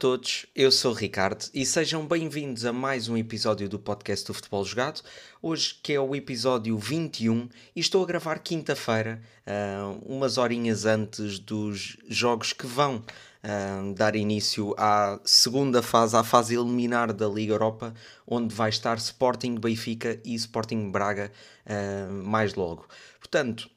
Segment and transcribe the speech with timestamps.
[0.00, 4.32] todos, eu sou o Ricardo e sejam bem-vindos a mais um episódio do podcast do
[4.32, 5.02] Futebol Jogado.
[5.42, 11.38] Hoje que é o episódio 21 e estou a gravar quinta-feira, uh, umas horinhas antes
[11.38, 17.52] dos jogos que vão uh, dar início à segunda fase, à fase eliminar da Liga
[17.52, 17.92] Europa,
[18.26, 21.30] onde vai estar Sporting Benfica e Sporting Braga
[21.66, 22.88] uh, mais logo.
[23.18, 23.68] Portanto,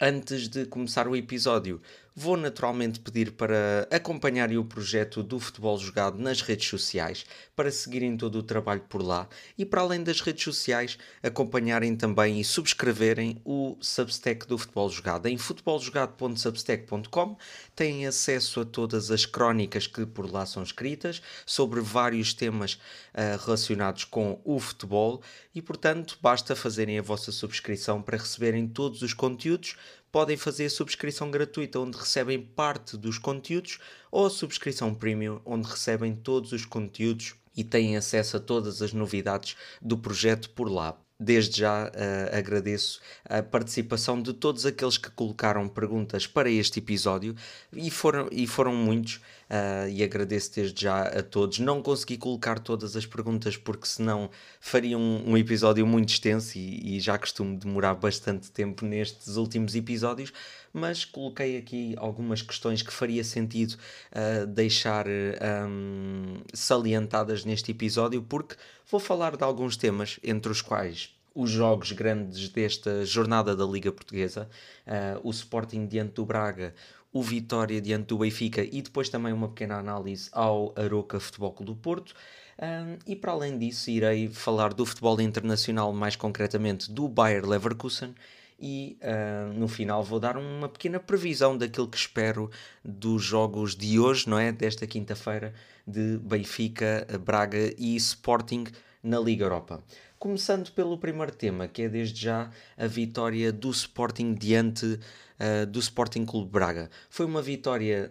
[0.00, 1.80] antes de começar o episódio,
[2.20, 8.16] Vou naturalmente pedir para acompanharem o projeto do futebol jogado nas redes sociais, para seguirem
[8.16, 13.40] todo o trabalho por lá e, para além das redes sociais, acompanharem também e subscreverem
[13.44, 15.26] o Substack do futebol jogado.
[15.26, 17.36] Em futeboljogado.substack.com
[17.76, 22.72] têm acesso a todas as crónicas que por lá são escritas sobre vários temas
[23.14, 25.22] uh, relacionados com o futebol
[25.54, 29.76] e, portanto, basta fazerem a vossa subscrição para receberem todos os conteúdos
[30.18, 33.78] podem fazer a subscrição gratuita, onde recebem parte dos conteúdos,
[34.10, 38.92] ou a subscrição premium, onde recebem todos os conteúdos e têm acesso a todas as
[38.92, 40.98] novidades do projeto por lá.
[41.20, 47.36] Desde já uh, agradeço a participação de todos aqueles que colocaram perguntas para este episódio
[47.72, 51.58] e foram, e foram muitos uh, e agradeço desde já a todos.
[51.58, 56.96] Não consegui colocar todas as perguntas porque senão faria um, um episódio muito extenso e,
[56.96, 60.32] e, já costumo demorar bastante tempo nestes últimos episódios,
[60.72, 63.76] mas coloquei aqui algumas questões que faria sentido
[64.12, 68.56] uh, deixar um, salientadas neste episódio porque
[68.90, 73.92] vou falar de alguns temas, entre os quais os jogos grandes desta jornada da Liga
[73.92, 74.48] Portuguesa,
[74.84, 76.74] uh, o Sporting diante do Braga,
[77.12, 81.72] o Vitória diante do Benfica e depois também uma pequena análise ao Aroca Futebol Clube
[81.72, 82.14] do Porto.
[82.60, 88.14] Um, e para além disso, irei falar do futebol internacional, mais concretamente do Bayer Leverkusen.
[88.60, 92.50] E uh, no final vou dar uma pequena previsão daquilo que espero
[92.84, 94.50] dos jogos de hoje, não é?
[94.50, 95.54] Desta quinta-feira,
[95.86, 98.64] de Benfica, Braga e Sporting
[99.00, 99.82] na Liga Europa.
[100.18, 105.78] Começando pelo primeiro tema, que é desde já a vitória do Sporting diante uh, do
[105.78, 106.90] Sporting Clube Braga.
[107.08, 108.10] Foi uma vitória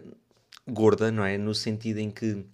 [0.66, 1.36] gorda, não é?
[1.36, 2.46] No sentido em que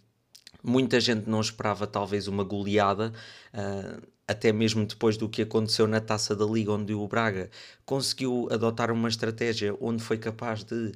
[0.60, 3.12] muita gente não esperava talvez uma goleada,
[3.52, 7.48] uh, até mesmo depois do que aconteceu na Taça da Liga, onde o Braga
[7.86, 10.90] conseguiu adotar uma estratégia onde foi capaz de um,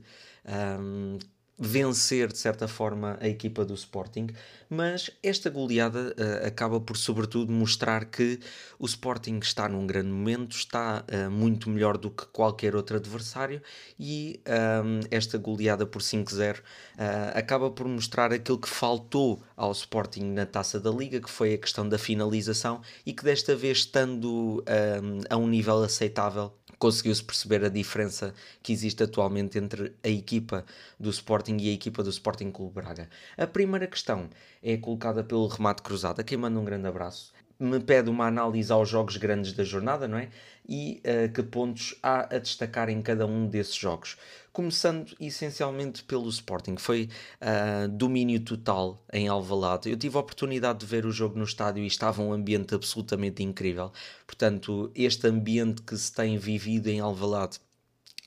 [0.46, 1.24] ah,
[1.58, 4.28] vencer de certa forma a equipa do Sporting,
[4.70, 8.38] mas esta goleada uh, acaba por sobretudo mostrar que
[8.78, 13.60] o Sporting está num grande momento, está uh, muito melhor do que qualquer outro adversário
[13.98, 16.62] e um, ehm, esta goleada por 5-0 uh,
[16.98, 21.54] eh, acaba por mostrar aquilo que faltou ao Sporting na Taça da Liga, que foi
[21.54, 27.22] a questão da finalização e que desta vez estando um, a um nível aceitável conseguiu-se
[27.24, 30.64] perceber a diferença que existe atualmente entre a equipa
[30.98, 33.08] do Sporting e a equipa do Sporting Clube Braga.
[33.36, 34.28] A primeira questão
[34.62, 37.32] é colocada pelo Remate Cruzado, a quem manda um grande abraço.
[37.60, 40.28] Me pede uma análise aos jogos grandes da jornada, não é?
[40.68, 44.16] E uh, que pontos há a destacar em cada um desses jogos
[44.58, 46.76] começando essencialmente pelo Sporting.
[46.78, 47.08] Foi
[47.40, 49.88] uh, domínio total em Alvalade.
[49.88, 53.40] Eu tive a oportunidade de ver o jogo no estádio e estava um ambiente absolutamente
[53.40, 53.92] incrível.
[54.26, 57.60] Portanto, este ambiente que se tem vivido em Alvalade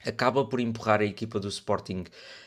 [0.05, 2.03] acaba por empurrar a equipa do Sporting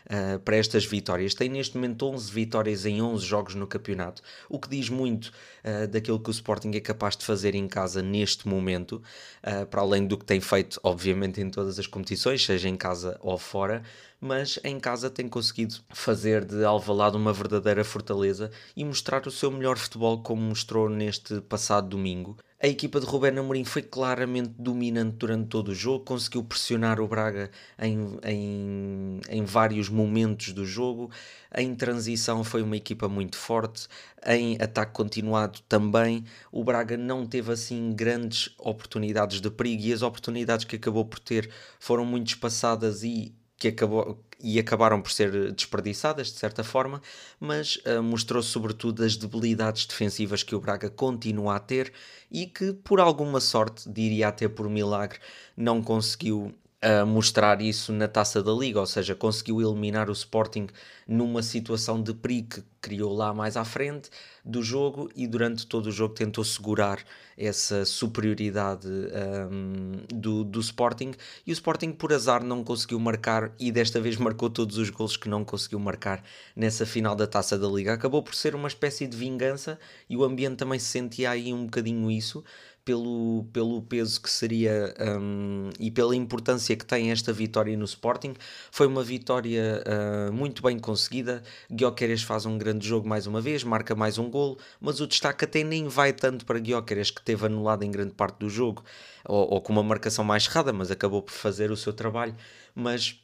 [0.07, 1.35] uh, para estas vitórias.
[1.35, 5.27] Tem neste momento 11 vitórias em 11 jogos no campeonato, o que diz muito
[5.65, 9.03] uh, daquilo que o Sporting é capaz de fazer em casa neste momento,
[9.43, 13.19] uh, para além do que tem feito, obviamente, em todas as competições, seja em casa
[13.21, 13.83] ou fora.
[14.21, 19.51] Mas em casa tem conseguido fazer de Alvalade uma verdadeira fortaleza e mostrar o seu
[19.51, 22.39] melhor futebol, como mostrou neste passado domingo.
[22.65, 27.07] A equipa de Rubén Amorim foi claramente dominante durante todo o jogo, conseguiu pressionar o
[27.07, 31.11] Braga em, em, em vários momentos do jogo.
[31.55, 33.87] Em transição foi uma equipa muito forte,
[34.27, 36.25] em ataque continuado também.
[36.51, 41.19] O Braga não teve assim grandes oportunidades de perigo e as oportunidades que acabou por
[41.19, 47.01] ter foram muito espaçadas e que acabou, e acabaram por ser desperdiçadas de certa forma,
[47.41, 51.91] mas uh, mostrou sobretudo as debilidades defensivas que o Braga continua a ter
[52.31, 55.19] e que por alguma sorte, diria até por milagre,
[55.57, 60.67] não conseguiu a mostrar isso na taça da Liga, ou seja, conseguiu eliminar o Sporting
[61.09, 64.11] numa situação de perigo que criou lá mais à frente
[64.45, 67.03] do jogo e durante todo o jogo tentou segurar
[67.39, 71.13] essa superioridade um, do, do Sporting
[71.47, 75.17] e o Sporting por azar não conseguiu marcar e desta vez marcou todos os gols
[75.17, 76.23] que não conseguiu marcar
[76.55, 77.95] nessa final da taça da Liga.
[77.95, 79.79] Acabou por ser uma espécie de vingança
[80.09, 82.45] e o ambiente também se sentia aí um bocadinho isso
[82.85, 88.35] pelo, pelo peso que seria um, e pela importância que tem esta vitória no Sporting.
[88.71, 91.43] Foi uma vitória uh, muito bem conseguida.
[91.73, 95.45] Guioqueres faz um grande jogo mais uma vez, marca mais um golo, mas o destaque
[95.45, 98.85] até nem vai tanto para Guioqueres, que teve anulado em grande parte do jogo,
[99.25, 102.37] ou, ou com uma marcação mais errada, mas acabou por fazer o seu trabalho.
[102.75, 103.19] Mas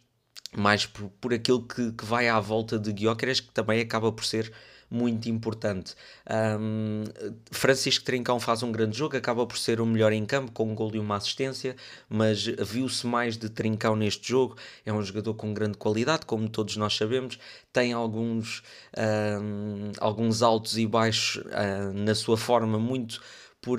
[0.57, 4.25] mais por, por aquilo que, que vai à volta de Guioqueres, que também acaba por
[4.25, 4.53] ser
[4.91, 5.95] muito importante.
[6.59, 7.05] Um,
[7.51, 10.75] Francisco Trincão faz um grande jogo, acaba por ser o melhor em campo, com um
[10.75, 11.77] gol e uma assistência,
[12.09, 14.57] mas viu-se mais de Trincão neste jogo.
[14.85, 17.39] É um jogador com grande qualidade, como todos nós sabemos,
[17.73, 18.63] tem alguns,
[18.99, 23.21] um, alguns altos e baixos uh, na sua forma, muito
[23.61, 23.79] por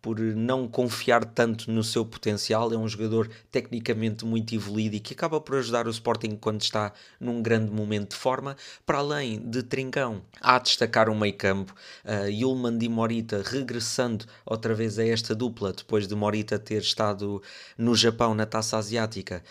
[0.00, 2.72] por não confiar tanto no seu potencial.
[2.72, 6.92] É um jogador tecnicamente muito evoluído e que acaba por ajudar o Sporting quando está
[7.20, 8.56] num grande momento de forma.
[8.84, 11.74] Para além de Trincão, há a destacar um meio campo.
[12.04, 17.42] Uh, Yulman e Morita regressando outra vez a esta dupla depois de Morita ter estado
[17.76, 19.42] no Japão na taça asiática.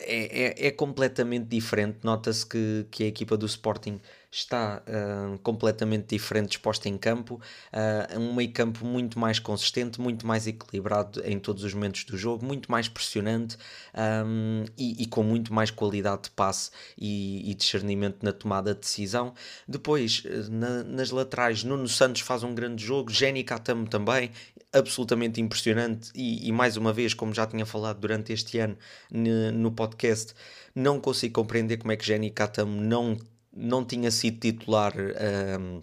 [0.00, 1.98] É, é, é completamente diferente.
[2.02, 4.00] Nota-se que, que a equipa do Sporting
[4.30, 7.40] está uh, completamente diferente disposta em campo,
[7.72, 12.16] uh, um meio campo muito mais consistente, muito mais equilibrado em todos os momentos do
[12.16, 13.56] jogo, muito mais pressionante
[14.26, 18.80] um, e, e, com muito mais qualidade de passe e, e discernimento na tomada de
[18.80, 19.32] decisão.
[19.66, 24.30] Depois, na, nas laterais, Nuno Santos faz um grande jogo, Jenny Catamo também,
[24.72, 28.76] absolutamente impressionante e, e, mais uma vez, como já tinha falado durante este ano
[29.10, 30.34] no podcast,
[30.74, 33.16] não consigo compreender como é que Jenny Catamo não
[33.50, 35.82] não tinha sido titular um,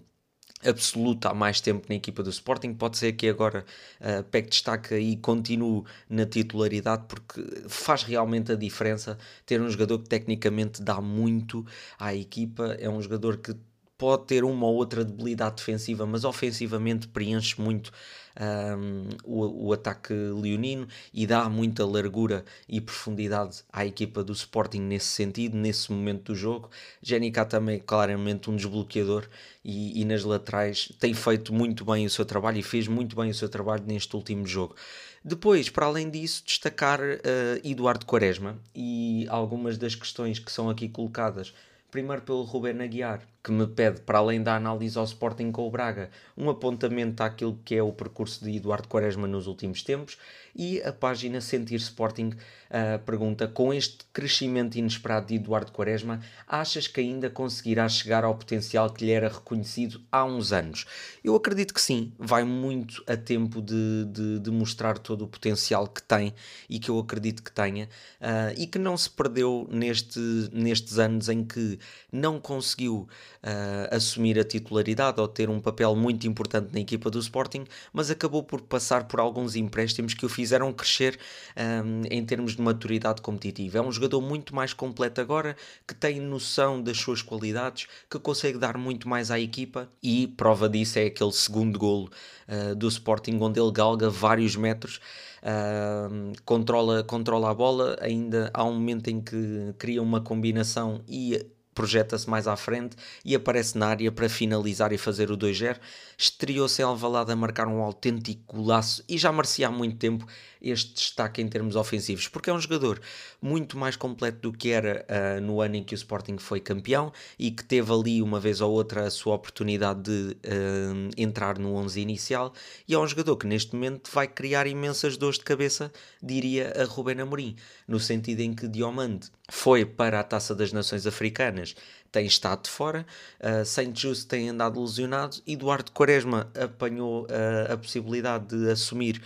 [0.63, 2.73] absoluto há mais tempo na equipa do Sporting.
[2.73, 3.65] Pode ser que agora
[3.99, 9.99] uh, pegue destaque e continue na titularidade, porque faz realmente a diferença ter um jogador
[9.99, 11.65] que tecnicamente dá muito
[11.99, 12.75] à equipa.
[12.79, 13.55] É um jogador que
[13.97, 17.91] pode ter uma ou outra debilidade defensiva, mas ofensivamente preenche muito
[18.39, 24.81] um, o, o, ataque leonino e dá muita largura e profundidade à equipa do Sporting
[24.81, 26.69] nesse sentido, nesse momento do jogo.
[27.01, 29.27] Jenica também é claramente um desbloqueador
[29.63, 33.29] e, e nas laterais tem feito muito bem o seu trabalho e fez muito bem
[33.29, 34.75] o seu trabalho neste último jogo.
[35.23, 37.15] Depois, para além disso, destacar uh,
[37.63, 41.51] Eduardo Quaresma e algumas das questões que são aqui colocadas,
[41.89, 45.69] primeiro pelo Ruben Aguiar, que me pede, para além da análise ao Sporting com o
[45.69, 50.17] Braga, um apontamento àquilo que é o percurso de Eduardo Quaresma nos últimos tempos
[50.55, 56.87] e a página Sentir Sporting uh, pergunta: com este crescimento inesperado de Eduardo Quaresma, achas
[56.87, 60.85] que ainda conseguirá chegar ao potencial que lhe era reconhecido há uns anos?
[61.23, 65.87] Eu acredito que sim, vai muito a tempo de, de, de mostrar todo o potencial
[65.87, 66.33] que tem
[66.69, 67.85] e que eu acredito que tenha
[68.21, 70.19] uh, e que não se perdeu neste,
[70.51, 71.77] nestes anos em que
[72.11, 73.07] não conseguiu
[73.45, 78.09] uh, assumir a titularidade ou ter um papel muito importante na equipa do Sporting, mas
[78.09, 81.17] acabou por passar por alguns empréstimos que o fizeram crescer
[81.55, 83.77] um, em termos de maturidade competitiva.
[83.77, 85.55] É um jogador muito mais completo agora,
[85.87, 90.67] que tem noção das suas qualidades, que consegue dar muito mais à equipa e prova
[90.67, 92.09] disso é aquele segundo golo
[92.47, 94.99] uh, do Sporting onde ele galga vários metros.
[95.43, 101.45] Uh, controla, controla a bola, ainda há um momento em que cria uma combinação e
[101.75, 105.77] projeta-se mais à frente e aparece na área para finalizar e fazer o 2-0.
[106.17, 110.25] Estreou-se Alvalade a marcar um autêntico golaço e já merecia há muito tempo
[110.69, 112.99] este destaque em termos ofensivos, porque é um jogador
[113.41, 117.11] muito mais completo do que era uh, no ano em que o Sporting foi campeão
[117.37, 121.75] e que teve ali uma vez ou outra a sua oportunidade de uh, entrar no
[121.75, 122.53] 11 inicial.
[122.87, 125.91] E é um jogador que neste momento vai criar imensas dores de cabeça,
[126.21, 127.55] diria a Ruben Amorim,
[127.87, 131.75] no sentido em que Diomande foi para a Taça das Nações Africanas
[132.15, 133.05] tem estado de fora,
[133.41, 139.21] uh, Saint Just tem andado lesionado, Eduardo Quaresma apanhou uh, a possibilidade de assumir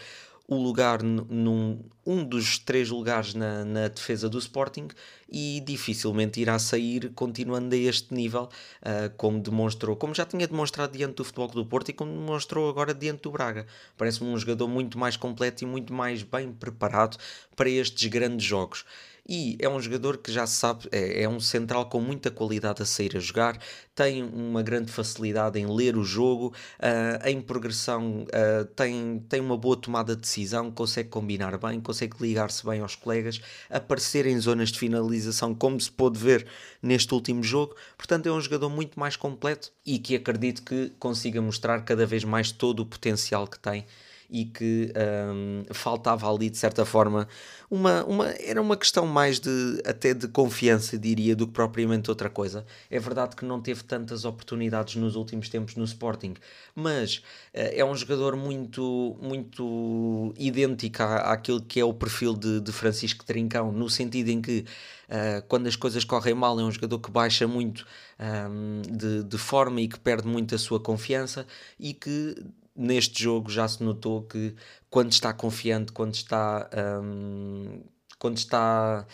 [0.49, 4.87] o lugar num um dos três lugares na, na, defesa do Sporting
[5.31, 8.49] e dificilmente irá sair continuando a este nível,
[8.81, 12.67] uh, como demonstrou, como já tinha demonstrado diante do Futebol do Porto e como demonstrou
[12.67, 13.67] agora diante do Braga.
[13.95, 17.17] Parece-me um jogador muito mais completo e muito mais bem preparado
[17.55, 18.85] para estes grandes jogos
[19.29, 22.85] e é um jogador que já sabe, é, é, um central com muita qualidade a
[22.85, 23.59] sair a jogar,
[23.93, 26.47] tem uma grande facilidade em ler o jogo,
[26.79, 32.15] uh, em progressão, uh, tem, tem uma boa tomada de decisão, consegue combinar bem, consegue
[32.19, 36.47] ligar-se bem aos colegas, aparecer em zonas de finalização, como se pôde ver
[36.81, 37.75] neste último jogo.
[37.95, 42.23] Portanto, é um jogador muito mais completo e que acredito que consiga mostrar cada vez
[42.23, 43.85] mais todo o potencial que tem
[44.29, 44.93] e que
[45.33, 47.27] um, faltava ali de certa forma
[47.69, 52.29] uma, uma era uma questão mais de até de confiança diria do que propriamente outra
[52.29, 52.65] coisa.
[52.89, 56.35] É verdade que não teve tantas oportunidades nos últimos tempos no Sporting
[56.75, 57.21] mas uh,
[57.53, 63.25] é um jogador muito muito idêntico à, àquilo que é o perfil de, de Francisco
[63.25, 64.65] Trincão no sentido em que
[65.09, 67.85] uh, quando as coisas correm mal é um jogador que baixa muito
[68.19, 71.45] um, de, de forma e que perde muito a sua confiança
[71.79, 72.35] e que
[72.79, 74.55] neste jogo já se notou que
[74.89, 76.69] quando está confiante, quando está,
[77.03, 77.83] um,
[78.17, 79.05] quando está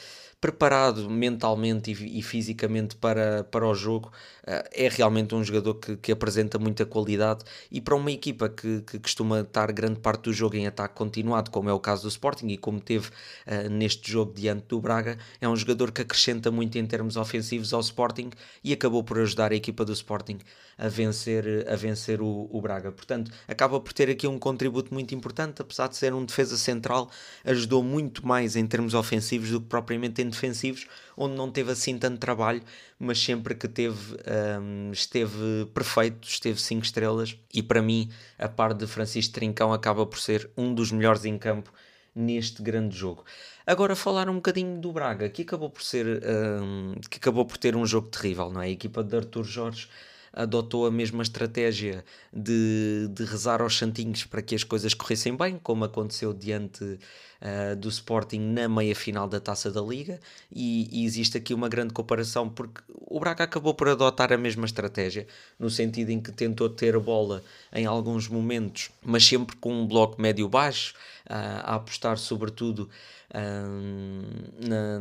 [0.45, 4.11] preparado mentalmente e, e, fisicamente para, para o jogo,
[4.43, 8.81] uh, é realmente um jogador que, que, apresenta muita qualidade e para uma equipa que,
[8.81, 12.09] que, costuma estar grande parte do jogo em ataque continuado, como é o caso do
[12.09, 16.51] Sporting e como teve uh, neste jogo diante do Braga, é um jogador que acrescenta
[16.51, 18.29] muito em termos ofensivos ao Sporting
[18.63, 20.37] e acabou por ajudar a equipa do Sporting
[20.77, 22.91] a vencer, a vencer o, o Braga.
[22.91, 27.09] Portanto, acaba por ter aqui um contributo muito importante, apesar de ser um defesa central,
[27.43, 30.87] ajudou muito mais em termos ofensivos do que propriamente em defensivos,
[31.17, 32.61] onde não teve assim tanto trabalho,
[32.99, 34.15] mas sempre que teve,
[34.61, 40.05] um, esteve perfeito, esteve 5 estrelas, e para mim, a par de Francisco Trincão, acaba
[40.05, 41.73] por ser um dos melhores em campo
[42.15, 43.25] neste grande jogo.
[43.67, 46.21] Agora falar um bocadinho do Braga, que acabou por ser
[46.61, 48.67] um, que acabou por ter um jogo terrível, não é?
[48.67, 49.89] A equipa de Artur Jorge
[50.35, 55.57] adotou a mesma estratégia de, de rezar aos santinhos para que as coisas corressem bem,
[55.57, 60.19] como aconteceu diante uh, do Sporting na meia-final da Taça da Liga,
[60.51, 64.65] e, e, existe aqui uma grande comparação, porque o Braga acabou por adotar a mesma
[64.65, 65.25] estratégia,
[65.57, 69.87] no sentido em que tentou ter a bola em alguns momentos, mas sempre com um
[69.87, 70.93] bloco médio-baixo,
[71.29, 72.89] uh, a apostar sobretudo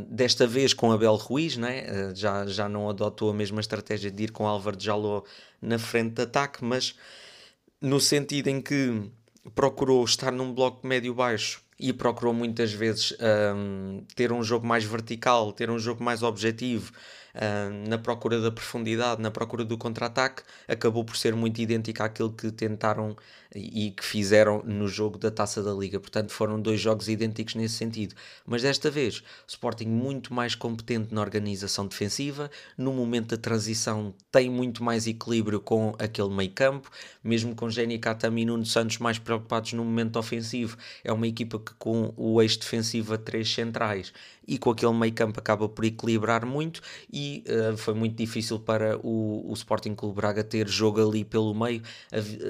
[0.09, 1.85] desta vez com Abel Ruiz, né?
[1.89, 5.23] Uh, já, já não adotou a mesma estratégia de ir com Álvaro Jaló
[5.61, 6.97] na frente de ataque, mas
[7.81, 9.11] no sentido em que
[9.55, 13.17] procurou estar num bloco médio-baixo e procurou muitas vezes
[13.55, 16.93] um, ter um jogo mais vertical, ter um jogo mais objetivo,
[17.89, 22.53] na procura da profundidade, na procura do contra-ataque, acabou por ser muito idêntico àquilo que
[22.53, 23.17] tentaram
[23.55, 26.01] e que fizeram no jogo da Taça da Liga.
[26.01, 28.15] Portanto, foram dois jogos idênticos nesse sentido.
[28.47, 34.51] Mas desta vez, Sporting muito mais competente na organização defensiva, no momento da transição tem
[34.51, 36.91] muito mais equilíbrio com aquele meio campo,
[37.23, 40.77] mesmo com Jenny Katami e Nuno Santos mais preocupados no momento ofensivo.
[41.03, 44.13] É uma equipa que com o eixo defensivo a três centrais
[44.47, 46.83] e com aquele meio campo acaba por equilibrar muito
[47.13, 51.55] e uh, foi muito difícil para o, o Sporting Clube Braga ter jogo ali pelo
[51.55, 51.83] meio,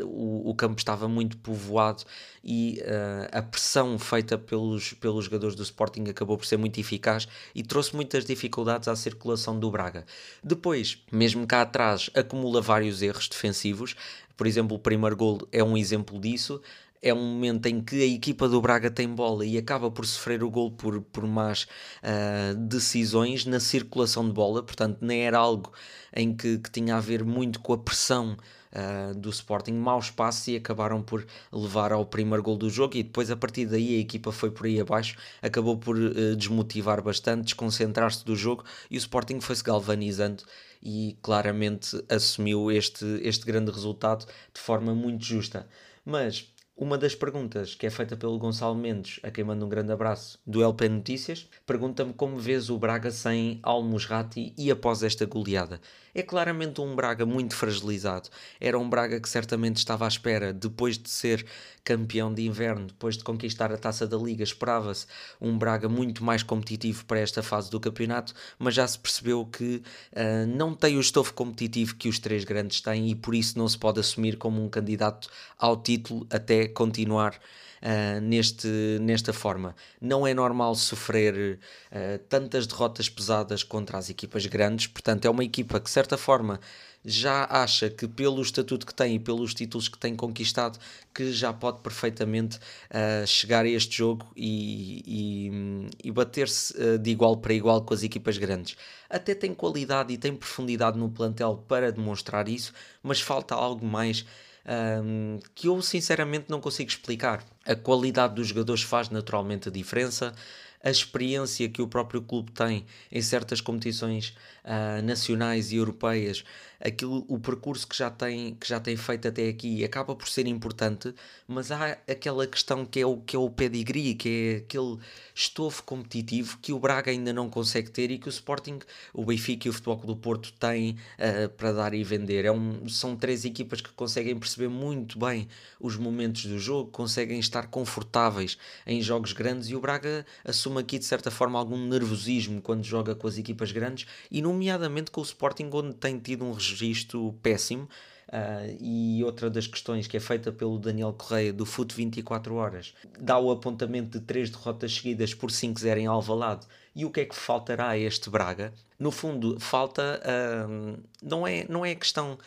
[0.05, 2.05] o, o campo estava muito povoado
[2.43, 7.27] e uh, a pressão feita pelos, pelos jogadores do Sporting acabou por ser muito eficaz
[7.55, 10.07] e trouxe muitas dificuldades à circulação do Braga.
[10.43, 13.97] Depois, mesmo cá atrás, acumula vários erros defensivos,
[14.37, 16.61] por exemplo, o primeiro gol é um exemplo disso
[17.05, 20.43] é um momento em que a equipa do Braga tem bola e acaba por sofrer
[20.43, 21.65] o gol por, por más
[22.03, 25.71] uh, decisões na circulação de bola, portanto, nem era algo
[26.17, 28.39] em que, que tinha a ver muito com a pressão
[28.73, 33.03] uh, do Sporting, maus passos e acabaram por levar ao primeiro gol do jogo e
[33.03, 37.45] depois a partir daí a equipa foi por aí abaixo, acabou por uh, desmotivar bastante,
[37.45, 40.43] desconcentrar-se do jogo e o Sporting foi-se galvanizando
[40.83, 45.69] e claramente assumiu este, este grande resultado de forma muito justa.
[46.03, 49.93] Mas uma das perguntas que é feita pelo Gonçalo Mendes, a quem manda um grande
[49.93, 55.81] abraço, do LP Notícias, pergunta-me como vês o Braga sem Almusrati e após esta goleada.
[56.13, 58.29] É claramente um Braga muito fragilizado.
[58.61, 61.47] Era um Braga que certamente estava à espera, depois de ser
[61.85, 65.07] campeão de inverno, depois de conquistar a taça da Liga, esperava-se
[65.41, 69.83] um Braga muito mais competitivo para esta fase do campeonato, mas já se percebeu que
[70.13, 73.69] uh, não tem o estofo competitivo que os três grandes têm e por isso não
[73.69, 75.29] se pode assumir como um candidato
[75.59, 78.69] ao título até continuar uh, neste,
[79.01, 79.75] nesta forma.
[80.01, 81.59] Não é normal sofrer
[81.91, 86.17] uh, tantas derrotas pesadas contra as equipas grandes, portanto, é uma equipa que, de certa
[86.17, 86.61] forma,
[87.05, 90.79] já acha que pelo estatuto que tem e pelos títulos que tem conquistado
[91.13, 97.11] que já pode perfeitamente uh, chegar a este jogo e, e, e bater-se uh, de
[97.11, 98.75] igual para igual com as equipas grandes.
[99.11, 104.25] Até tem qualidade e tem profundidade no plantel para demonstrar isso, mas falta algo mais
[104.67, 107.45] um, que eu sinceramente não consigo explicar.
[107.65, 110.35] A qualidade dos jogadores faz naturalmente a diferença,
[110.83, 116.45] a experiência que o próprio clube tem em certas competições uh, nacionais e europeias
[116.85, 120.47] aquilo, o percurso que já, tem, que já tem feito até aqui acaba por ser
[120.47, 121.15] importante,
[121.49, 124.99] mas há aquela questão que é o, que é o pedigree, que é aquele
[125.35, 128.79] estofo competitivo que o Braga ainda não consegue ter e que o Sporting,
[129.15, 132.45] o Benfica e o Futebol do Porto têm uh, para dar e vender.
[132.45, 135.49] É um, são três equipas que conseguem perceber muito bem
[135.81, 140.99] os momentos do jogo, conseguem estar confortáveis em jogos grandes e o Braga assume aqui
[140.99, 145.25] de certa forma algum nervosismo quando joga com as equipas grandes e nomeadamente com o
[145.25, 147.89] Sporting onde tem tido um registro péssimo
[148.27, 152.95] Uh, e outra das questões que é feita pelo Daniel Correia do FUT 24 Horas
[153.21, 156.67] dá o apontamento de três derrotas seguidas por 5-0 em Alvalade.
[156.97, 158.73] E o que é que faltará a este Braga?
[158.99, 160.21] No fundo, falta.
[160.25, 162.39] Uh, não, é, não é questão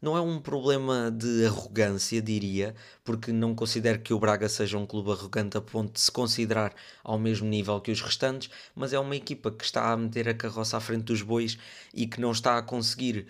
[0.00, 2.74] não é um problema de arrogância, diria,
[3.08, 6.74] porque não considero que o Braga seja um clube arrogante a ponto de se considerar
[7.02, 10.34] ao mesmo nível que os restantes, mas é uma equipa que está a meter a
[10.34, 11.56] carroça à frente dos bois
[11.94, 13.26] e que não está a conseguir,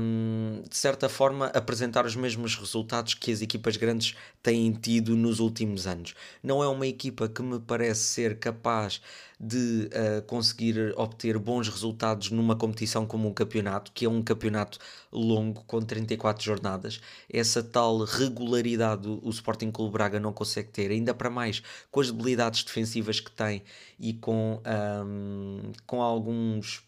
[0.00, 5.40] hum, de certa forma, apresentar os mesmos resultados que as equipas grandes têm tido nos
[5.40, 6.14] últimos anos.
[6.42, 9.02] Não é uma equipa que me parece ser capaz
[9.42, 14.78] de uh, conseguir obter bons resultados numa competição como um campeonato, que é um campeonato
[15.10, 17.00] longo, com 34 jornadas.
[17.28, 22.10] Essa tal regularidade o Sporting Clube Braga não consegue ter, ainda para mais com as
[22.10, 23.62] debilidades defensivas que tem
[23.98, 24.60] e com,
[25.04, 26.82] um, com alguns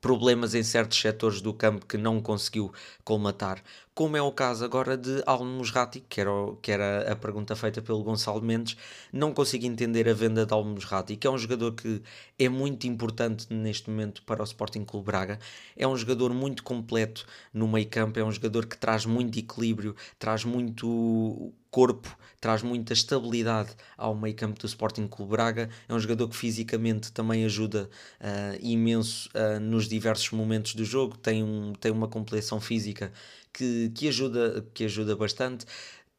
[0.00, 2.70] problemas em certos setores do campo que não conseguiu
[3.02, 3.62] colmatar,
[3.94, 8.02] como é o caso agora de Almusrati, que era, que era a pergunta feita pelo
[8.02, 8.76] Gonçalo Mendes,
[9.12, 12.02] não consigo entender a venda de Almusrati, que é um jogador que
[12.36, 15.38] é muito importante neste momento para o Sporting Clube Braga,
[15.76, 19.94] é um jogador muito completo no meio campo, é um jogador que traz muito equilíbrio,
[20.18, 25.68] traz muito corpo, traz muita estabilidade ao meio campo do Sporting Clube Braga.
[25.88, 31.16] É um jogador que fisicamente também ajuda uh, imenso uh, nos diversos momentos do jogo,
[31.16, 33.12] tem, um, tem uma compleição física
[33.54, 35.64] que, que, ajuda, que ajuda bastante.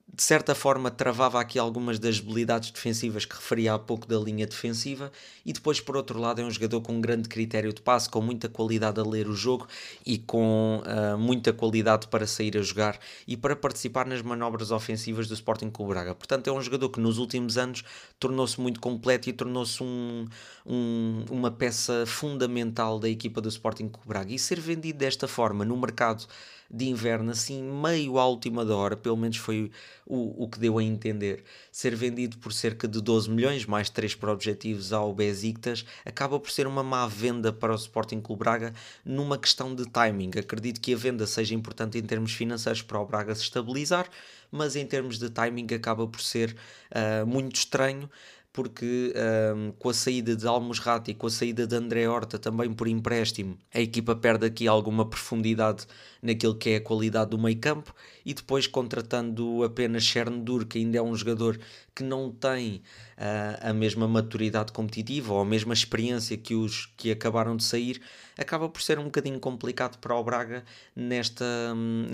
[0.07, 4.45] De certa forma travava aqui algumas das habilidades defensivas que referia há pouco da linha
[4.45, 5.11] defensiva.
[5.43, 8.21] E depois por outro lado é um jogador com um grande critério de passe, com
[8.21, 9.67] muita qualidade a ler o jogo
[10.05, 15.27] e com uh, muita qualidade para sair a jogar e para participar nas manobras ofensivas
[15.27, 16.15] do Sporting Clube Braga.
[16.15, 17.83] Portanto é um jogador que nos últimos anos
[18.19, 20.27] tornou-se muito completo e tornou-se um,
[20.65, 24.31] um, uma peça fundamental da equipa do Sporting Clube Braga.
[24.31, 26.25] E ser vendido desta forma no mercado
[26.69, 29.71] de inverno, assim, meio à última da hora, pelo menos foi
[30.05, 31.43] o, o que deu a entender.
[31.71, 36.51] Ser vendido por cerca de 12 milhões, mais 3 para objetivos ao Besiktas, acaba por
[36.51, 38.73] ser uma má venda para o Sporting Clube Braga
[39.03, 40.31] numa questão de timing.
[40.37, 44.09] Acredito que a venda seja importante em termos financeiros para o Braga se estabilizar,
[44.51, 46.55] mas em termos de timing acaba por ser
[46.91, 48.09] uh, muito estranho
[48.55, 49.13] porque
[49.53, 52.87] um, com a saída de Almusrati e com a saída de André Horta também por
[52.87, 55.85] empréstimo, a equipa perde aqui alguma profundidade
[56.21, 57.93] naquilo que é a qualidade do meio campo
[58.25, 61.59] e depois contratando apenas Chernobyl, que ainda é um jogador
[61.93, 62.81] que não tem
[63.17, 68.01] uh, a mesma maturidade competitiva ou a mesma experiência que os que acabaram de sair,
[68.37, 70.63] acaba por ser um bocadinho complicado para o Braga
[70.95, 71.45] nesta,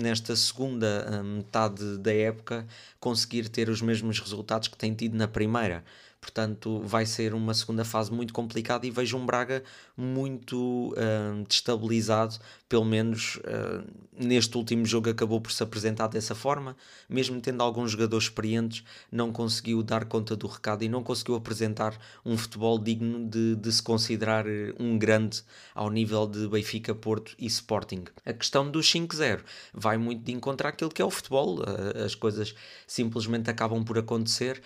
[0.00, 2.66] nesta segunda hum, metade da época
[2.98, 5.84] conseguir ter os mesmos resultados que tem tido na primeira.
[6.22, 9.64] Portanto, vai ser uma segunda fase muito complicada e vejo um Braga
[9.96, 13.84] muito uh, destabilizado, pelo menos uh,
[14.16, 16.76] neste último jogo acabou por se apresentar dessa forma,
[17.08, 21.98] mesmo tendo alguns jogadores experientes, não conseguiu dar conta do recado e não conseguiu apresentar
[22.24, 25.42] um futebol digno de, de se considerar eh, um grande
[25.74, 28.04] ao nível de Benfica, Porto e Sporting.
[28.24, 29.40] A questão dos 5-0
[29.74, 32.54] vai muito de encontrar aquilo que é o futebol, uh, as coisas
[32.86, 34.62] simplesmente acabam por acontecer,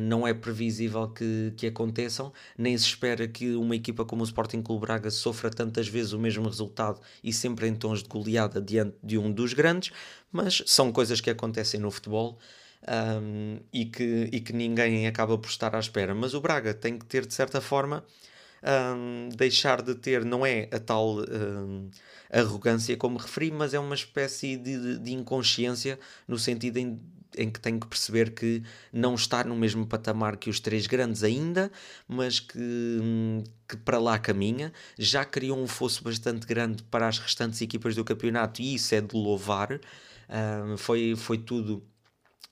[0.00, 4.24] não é previsível possível que, que aconteçam, nem se espera que uma equipa como o
[4.24, 8.60] Sporting Clube Braga sofra tantas vezes o mesmo resultado e sempre em tons de goleada
[8.60, 9.92] diante de um dos grandes,
[10.32, 12.38] mas são coisas que acontecem no futebol.
[12.88, 16.14] Um, e, que, e que ninguém acaba por estar à espera.
[16.14, 18.04] Mas o Braga tem que ter, de certa forma,
[18.94, 21.90] um, deixar de ter, não é a tal um,
[22.30, 27.00] arrogância como referi, mas é uma espécie de, de inconsciência no sentido em
[27.36, 31.22] em que tenho que perceber que não está no mesmo patamar que os três grandes
[31.22, 31.70] ainda,
[32.08, 32.58] mas que,
[33.68, 34.72] que para lá caminha.
[34.98, 39.00] Já criou um fosso bastante grande para as restantes equipas do campeonato e isso é
[39.00, 39.72] de louvar.
[39.74, 41.82] Uh, foi, foi tudo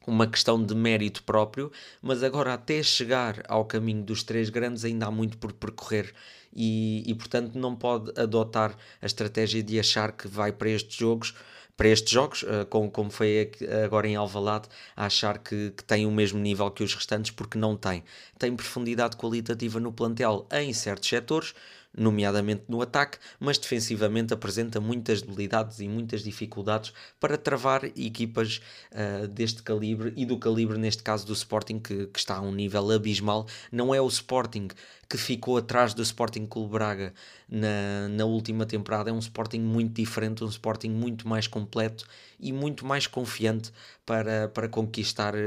[0.07, 5.07] uma questão de mérito próprio, mas agora até chegar ao caminho dos três grandes ainda
[5.07, 6.13] há muito por percorrer
[6.55, 11.35] e, e portanto não pode adotar a estratégia de achar que vai para estes jogos
[11.77, 13.51] para estes jogos, uh, como, como foi
[13.85, 17.59] agora em Alvalade, a achar que, que tem o mesmo nível que os restantes, porque
[17.59, 18.05] não tem.
[18.39, 21.55] Tem profundidade qualitativa no plantel em certos setores,
[21.97, 28.61] nomeadamente no ataque, mas defensivamente apresenta muitas debilidades e muitas dificuldades para travar equipas
[28.93, 32.53] uh, deste calibre e do calibre, neste caso, do Sporting, que, que, está a um
[32.53, 33.47] nível abismal.
[33.71, 34.69] Não é o Sporting
[35.15, 37.15] que ficou atrás do Sporting Clube Braga
[37.49, 42.05] na, na última temporada, é um Sporting muito diferente, um Sporting muito mais completo
[42.41, 43.71] e muito mais confiante
[44.05, 45.39] para, para conquistar uh,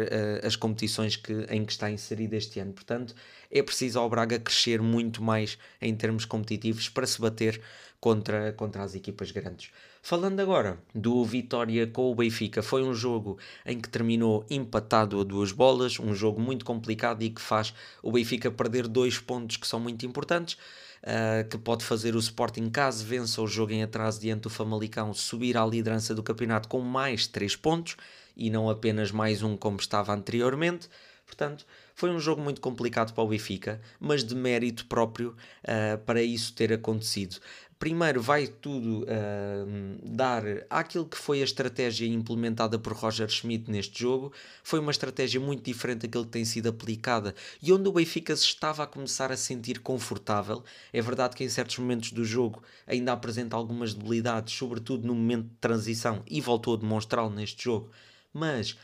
[0.41, 2.71] as competições que, em que está inserido este ano.
[2.71, 3.13] Portanto,
[3.51, 7.61] é preciso ao Braga crescer muito mais em termos competitivos para se bater
[7.99, 9.69] contra, contra as equipas grandes.
[10.09, 15.23] Falando agora do Vitória com o Benfica, foi um jogo em que terminou empatado a
[15.25, 19.67] duas bolas, um jogo muito complicado e que faz o Benfica perder dois pontos que
[19.67, 20.57] são muito importantes.
[21.03, 25.13] Uh, que pode fazer o Sporting, caso vença o jogo em atraso diante do Famalicão,
[25.13, 27.97] subir à liderança do campeonato com mais 3 pontos
[28.35, 30.87] e não apenas mais um como estava anteriormente.
[31.25, 36.21] Portanto, foi um jogo muito complicado para o Benfica, mas de mérito próprio uh, para
[36.21, 37.37] isso ter acontecido.
[37.79, 43.99] Primeiro vai tudo uh, dar àquilo que foi a estratégia implementada por Roger Schmidt neste
[43.99, 44.33] jogo.
[44.63, 48.45] Foi uma estratégia muito diferente daquilo que tem sido aplicada e onde o Benfica se
[48.45, 50.63] estava a começar a sentir confortável.
[50.91, 55.49] É verdade que em certos momentos do jogo ainda apresenta algumas debilidades, sobretudo no momento
[55.49, 57.91] de transição, e voltou a demonstrá-lo neste jogo.
[58.33, 58.75] Mas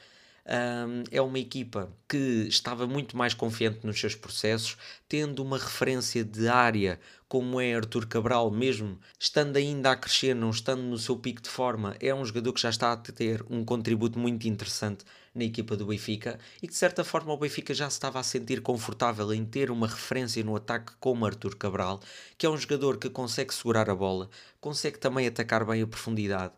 [0.46, 4.78] um, é uma equipa que estava muito mais confiante nos seus processos,
[5.08, 10.52] tendo uma referência de área como é Artur Cabral, mesmo estando ainda a crescer, não
[10.52, 13.66] estando no seu pico de forma, é um jogador que já está a ter um
[13.66, 15.04] contributo muito interessante
[15.34, 18.24] na equipa do Benfica e que de certa forma o Benfica já se estava a
[18.24, 22.00] sentir confortável em ter uma referência no ataque como Artur Cabral,
[22.38, 24.30] que é um jogador que consegue segurar a bola,
[24.62, 26.54] consegue também atacar bem a profundidade,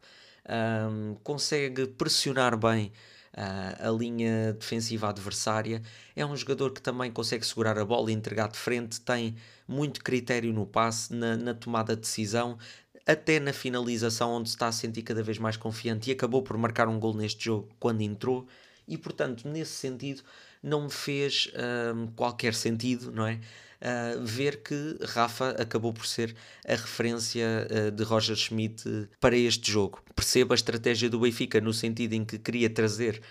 [0.90, 2.92] um, consegue pressionar bem
[3.36, 5.82] a linha defensiva adversária.
[6.16, 9.36] É um jogador que também consegue segurar a bola e entregar de frente, tem
[9.68, 12.58] muito critério no passe, na, na tomada de decisão,
[13.06, 16.58] até na finalização, onde se está a sentir cada vez mais confiante e acabou por
[16.58, 18.48] marcar um gol neste jogo quando entrou.
[18.88, 20.24] E portanto, nesse sentido,
[20.62, 23.40] não me fez uh, qualquer sentido, não é?
[23.82, 26.36] Uh, ver que Rafa acabou por ser
[26.68, 30.02] a referência uh, de Roger Schmidt uh, para este jogo.
[30.16, 33.22] Perceba a estratégia do Benfica no sentido em que queria trazer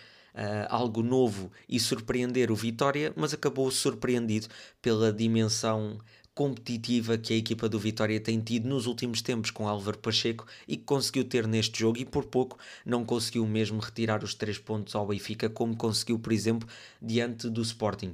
[0.68, 4.48] algo novo e surpreender o Vitória, mas acabou surpreendido
[4.82, 6.00] pela dimensão
[6.34, 10.76] competitiva que a equipa do Vitória tem tido nos últimos tempos com Álvaro Pacheco e
[10.76, 14.96] que conseguiu ter neste jogo e por pouco não conseguiu mesmo retirar os três pontos
[14.96, 16.68] ao Benfica como conseguiu, por exemplo,
[17.00, 18.12] diante do Sporting.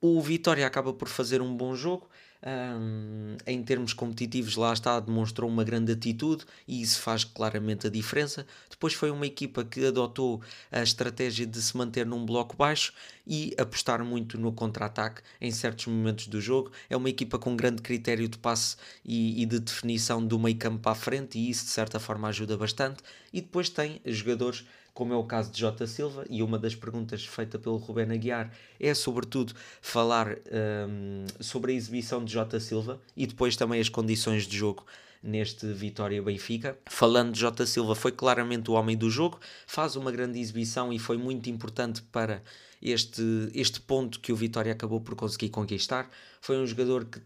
[0.00, 2.08] O Vitória acaba por fazer um bom jogo,
[2.40, 7.90] um, em termos competitivos, lá está, demonstrou uma grande atitude e isso faz claramente a
[7.90, 8.46] diferença.
[8.70, 12.92] Depois foi uma equipa que adotou a estratégia de se manter num bloco baixo
[13.28, 16.72] e apostar muito no contra-ataque em certos momentos do jogo.
[16.88, 20.78] É uma equipa com grande critério de passe e, e de definição do meio campo
[20.78, 23.02] para a frente e isso de certa forma ajuda bastante.
[23.32, 24.64] E depois tem jogadores
[24.94, 28.52] como é o caso de Jota Silva, e uma das perguntas feita pelo Rubén Aguiar
[28.80, 34.44] é sobretudo falar um, sobre a exibição de Jota Silva e depois também as condições
[34.44, 34.84] de jogo
[35.22, 36.78] neste Vitória Benfica.
[36.86, 40.98] Falando de Jota Silva, foi claramente o homem do jogo, faz uma grande exibição e
[40.98, 42.42] foi muito importante para
[42.80, 43.22] este,
[43.54, 46.08] este ponto que o Vitória acabou por conseguir conquistar.
[46.40, 47.20] Foi um jogador que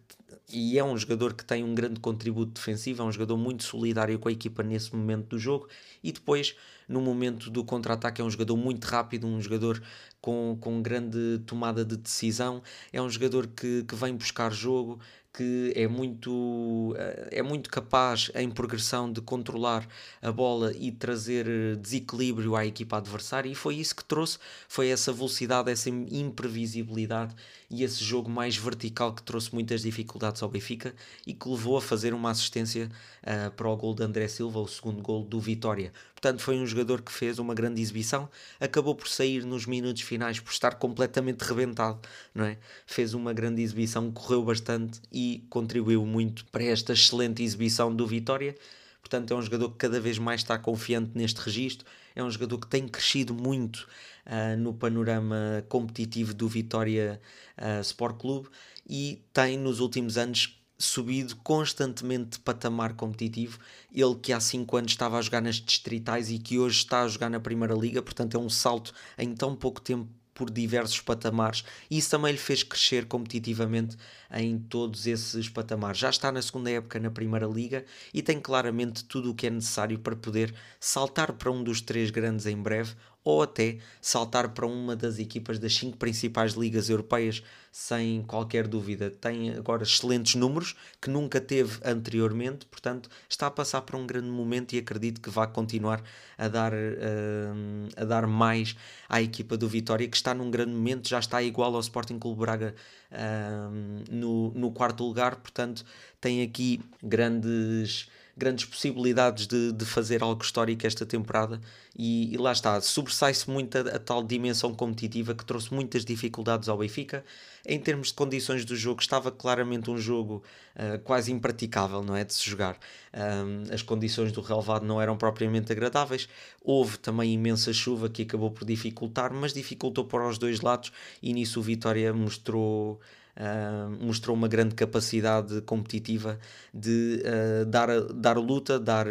[0.52, 4.18] e é um jogador que tem um grande contributo defensivo, é um jogador muito solidário
[4.18, 5.68] com a equipa nesse momento do jogo
[6.02, 6.54] e depois
[6.88, 9.82] no momento do contra-ataque é um jogador muito rápido, um jogador
[10.20, 15.00] com, com grande tomada de decisão, é um jogador que, que vem buscar jogo,
[15.32, 19.88] que é muito, eh, é muito capaz em progressão de controlar
[20.20, 24.88] a bola e trazer eh, desequilíbrio à equipa adversária e foi isso que trouxe, foi
[24.88, 27.34] essa velocidade, essa imprevisibilidade
[27.70, 30.94] e esse jogo mais vertical que trouxe muitas dificuldades ao Benfica
[31.26, 32.90] e que levou a fazer uma assistência
[33.22, 35.90] uh, para o gol de André Silva, o segundo gol do Vitória.
[36.22, 38.28] Portanto, foi um jogador que fez uma grande exibição,
[38.60, 41.98] acabou por sair nos minutos finais por estar completamente rebentado,
[42.32, 42.58] não é?
[42.86, 48.54] Fez uma grande exibição, correu bastante e contribuiu muito para esta excelente exibição do Vitória.
[49.00, 52.58] Portanto, é um jogador que cada vez mais está confiante neste registro, é um jogador
[52.58, 53.88] que tem crescido muito
[54.24, 57.20] uh, no panorama competitivo do Vitória
[57.58, 58.48] uh, Sport Clube
[58.88, 63.58] e tem nos últimos anos subido constantemente de patamar competitivo.
[63.92, 67.08] Ele que há 5 anos estava a jogar nas distritais e que hoje está a
[67.08, 71.62] jogar na Primeira Liga, portanto é um salto em tão pouco tempo por diversos patamares
[71.90, 73.96] isso também lhe fez crescer competitivamente
[74.32, 75.98] em todos esses patamares.
[75.98, 79.50] Já está na segunda época na Primeira Liga e tem claramente tudo o que é
[79.50, 84.66] necessário para poder saltar para um dos três grandes em breve ou até saltar para
[84.66, 89.10] uma das equipas das cinco principais ligas europeias sem qualquer dúvida.
[89.10, 94.28] Tem agora excelentes números que nunca teve anteriormente, portanto, está a passar por um grande
[94.28, 96.02] momento e acredito que vai continuar
[96.36, 98.76] a dar, uh, a dar mais
[99.08, 102.40] à equipa do Vitória, que está num grande momento, já está igual ao Sporting Clube
[102.40, 102.74] Braga
[103.10, 105.84] uh, no, no quarto lugar, portanto,
[106.20, 111.60] tem aqui grandes grandes possibilidades de, de fazer algo histórico esta temporada
[111.96, 116.68] e, e lá está, sobressai-se muito a, a, tal dimensão competitiva que trouxe muitas dificuldades
[116.68, 117.24] ao Benfica.
[117.66, 120.42] Em termos de condições do jogo, estava claramente um jogo
[120.74, 122.78] uh, quase impraticável, não é, de se jogar.
[123.14, 126.28] Um, as condições do relevado não eram propriamente agradáveis.
[126.62, 130.90] Houve também imensa chuva que acabou por dificultar, mas dificultou para os dois lados
[131.22, 133.00] e nisso o Vitória mostrou
[133.34, 136.38] Uh, mostrou uma grande capacidade competitiva
[136.72, 139.06] de uh, dar, dar luta, dar,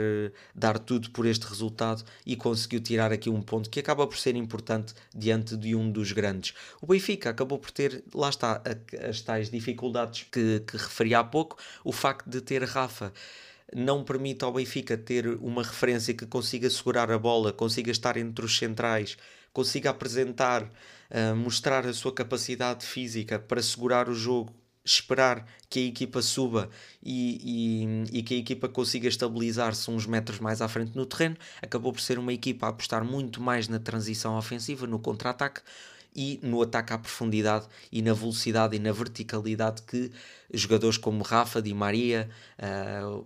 [0.53, 4.35] dar tudo por este resultado e conseguiu tirar aqui um ponto que acaba por ser
[4.35, 6.53] importante diante de um dos grandes.
[6.79, 8.61] O Benfica acabou por ter, lá está,
[9.09, 13.11] as tais dificuldades que, que referi há pouco, o facto de ter Rafa
[13.75, 18.45] não permite ao Benfica ter uma referência que consiga segurar a bola, consiga estar entre
[18.45, 19.17] os centrais,
[19.53, 20.69] consiga apresentar
[21.35, 26.69] mostrar a sua capacidade física para segurar o jogo, esperar que a equipa suba
[27.03, 31.37] e, e, e que a equipa consiga estabilizar-se uns metros mais à frente no terreno,
[31.61, 35.61] acabou por ser uma equipa a apostar muito mais na transição ofensiva, no contra-ataque
[36.15, 40.11] e no ataque à profundidade e na velocidade e na verticalidade que
[40.53, 43.25] jogadores como Rafa, Di Maria, uh,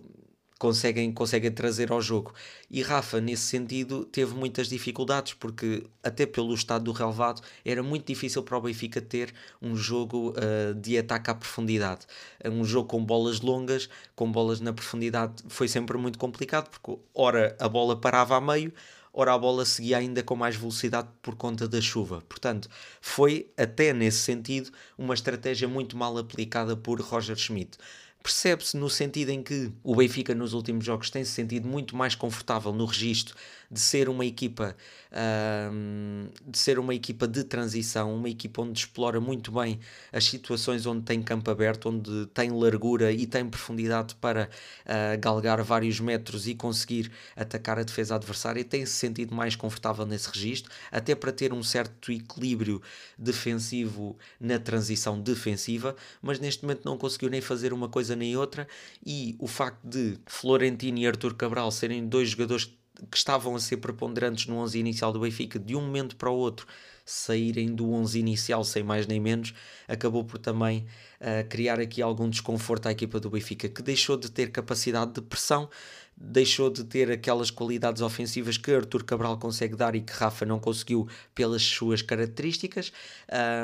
[0.58, 2.32] conseguem, conseguem trazer ao jogo.
[2.70, 8.06] E Rafa, nesse sentido, teve muitas dificuldades, porque até pelo estado do relevado era muito
[8.06, 12.06] difícil para o Benfica ter um jogo uh, de ataque à profundidade.
[12.44, 17.56] Um jogo com bolas longas, com bolas na profundidade, foi sempre muito complicado, porque ora
[17.58, 18.72] a bola parava a meio,
[19.12, 22.22] ora a bola seguia ainda com mais velocidade por conta da chuva.
[22.28, 22.68] Portanto,
[23.00, 27.78] foi até nesse sentido uma estratégia muito mal aplicada por Roger Schmidt
[28.22, 32.14] percebe-se no sentido em que o Benfica nos últimos jogos tem se sentido muito mais
[32.14, 33.36] confortável no registro
[33.70, 34.76] de ser uma equipa
[35.16, 39.80] uh, de ser uma equipa de transição, uma equipa onde explora muito bem
[40.12, 44.48] as situações onde tem campo aberto, onde tem largura e tem profundidade para
[44.84, 50.28] uh, galgar vários metros e conseguir atacar a defesa adversária, tem-se sentido mais confortável nesse
[50.28, 52.82] registro, até para ter um certo equilíbrio
[53.16, 58.68] defensivo na transição defensiva, mas neste momento não conseguiu nem fazer uma coisa nem outra
[59.04, 62.76] e o facto de Florentino e Arthur Cabral serem dois jogadores
[63.10, 66.36] que estavam a ser preponderantes no 11 inicial do Benfica, de um momento para o
[66.36, 66.66] outro
[67.04, 69.54] saírem do 11 inicial sem mais nem menos,
[69.86, 70.86] acabou por também
[71.20, 75.22] uh, criar aqui algum desconforto à equipa do Benfica, que deixou de ter capacidade de
[75.22, 75.70] pressão,
[76.16, 80.58] deixou de ter aquelas qualidades ofensivas que Arthur Cabral consegue dar e que Rafa não
[80.58, 82.90] conseguiu pelas suas características.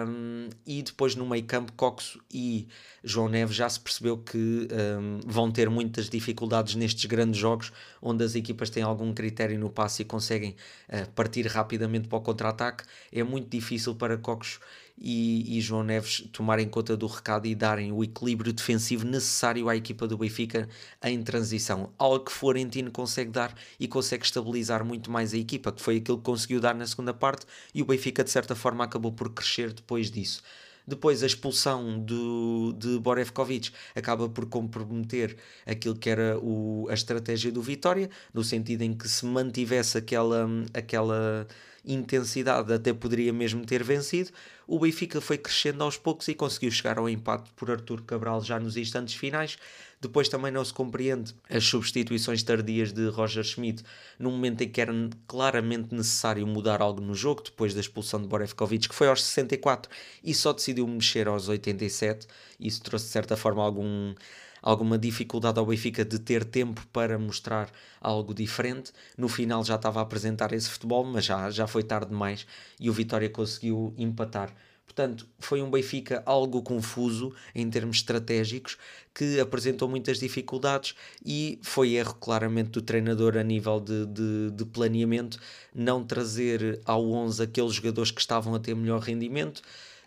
[0.06, 2.68] Um, e depois no meio campo, Coxo e
[3.02, 8.22] João Neves já se percebeu que um, vão ter muitas dificuldades nestes grandes jogos, onde
[8.22, 10.54] as equipas têm algum critério no passe e conseguem
[10.88, 12.84] uh, partir rapidamente para o contra-ataque.
[13.10, 14.60] É muito difícil para Coxo
[14.98, 19.76] e, e, João Neves tomarem conta do recado e darem o equilíbrio defensivo necessário à
[19.76, 20.68] equipa do Benfica
[21.02, 21.92] em transição.
[21.98, 26.18] Algo que Florentino consegue dar e consegue estabilizar muito mais a equipa, que foi aquilo
[26.18, 29.72] que conseguiu dar na segunda parte e o Benfica de certa forma acabou por crescer
[29.72, 30.42] depois disso.
[30.87, 37.52] Depois a expulsão do, de Borevkovic acaba por comprometer aquilo que era o, a estratégia
[37.52, 41.46] do Vitória, no sentido em que se mantivesse aquela, aquela
[41.85, 44.31] intensidade até poderia mesmo ter vencido.
[44.66, 48.59] O Benfica foi crescendo aos poucos e conseguiu chegar ao empate por Artur Cabral já
[48.61, 49.59] nos instantes finais.
[50.01, 53.85] Depois também não se compreende as substituições tardias de Roger Schmidt
[54.18, 54.92] no momento em que era
[55.29, 59.90] claramente necessário mudar algo no jogo, depois da expulsão de Borevkovic, que foi aos 64
[60.25, 62.27] e só decidiu mexer aos 87.
[62.59, 64.14] Isso trouxe de certa forma algum
[64.62, 67.68] alguma dificuldade ao Benfica de ter tempo para mostrar
[68.01, 68.92] algo diferente.
[69.18, 72.46] No final já estava a apresentar esse futebol, mas já, já foi tarde demais
[72.79, 74.55] e o Vitória conseguiu empatar.
[74.85, 78.77] Portanto, foi um Benfica algo confuso em termos estratégicos,
[79.14, 80.94] que apresentou muitas dificuldades
[81.25, 85.38] e foi erro claramente do treinador a nível de, de, de, planeamento
[85.75, 89.62] não trazer ao 11 aqueles jogadores que estavam a ter melhor rendimento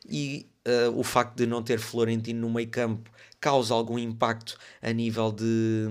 [0.08, 3.10] e uh, o facto de não ter Florentino no meio campo
[3.46, 5.86] causa algum impacto a nível, de,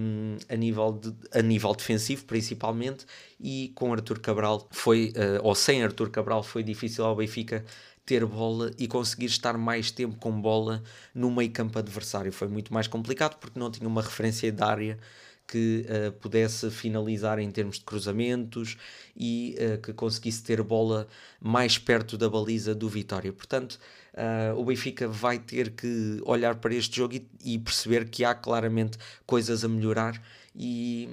[0.48, 3.06] a nível, de, a nível defensivo, principalmente,
[3.38, 7.64] e com Arthur Cabral foi, uh, ou sem Arthur Cabral, foi difícil ao Benfica
[8.04, 10.82] ter bola e conseguir estar mais tempo com bola
[11.14, 12.32] no meio campo adversário.
[12.32, 14.98] Foi muito mais complicado porque não tinha uma referência da área
[15.46, 18.76] que uh, pudesse finalizar em termos de cruzamentos
[19.16, 21.07] e uh, que conseguisse ter bola
[21.40, 23.33] mais perto da baliza do Vitória.
[23.33, 23.78] Portanto,
[24.14, 28.35] uh, o Benfica vai ter que olhar para este jogo e, e perceber que há
[28.35, 30.20] claramente coisas a melhorar
[30.57, 31.09] e,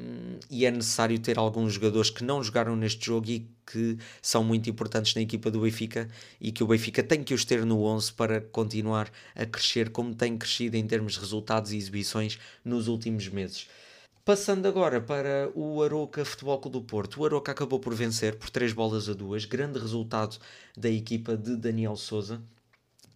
[0.52, 4.70] e, é necessário ter alguns jogadores que não jogaram neste jogo e que são muito
[4.70, 6.08] importantes na equipa do Benfica
[6.40, 10.14] e que o Benfica tem que os ter no 11 para continuar a crescer como
[10.14, 13.68] tem crescido em termos de resultados e exibições nos últimos meses.
[14.24, 17.20] Passando agora para o Aroca Futebol Clube do Porto.
[17.20, 20.38] O Aroca acabou por vencer por 3 bolas a 2, grande resultado
[20.78, 22.40] da equipa de Daniel Souza,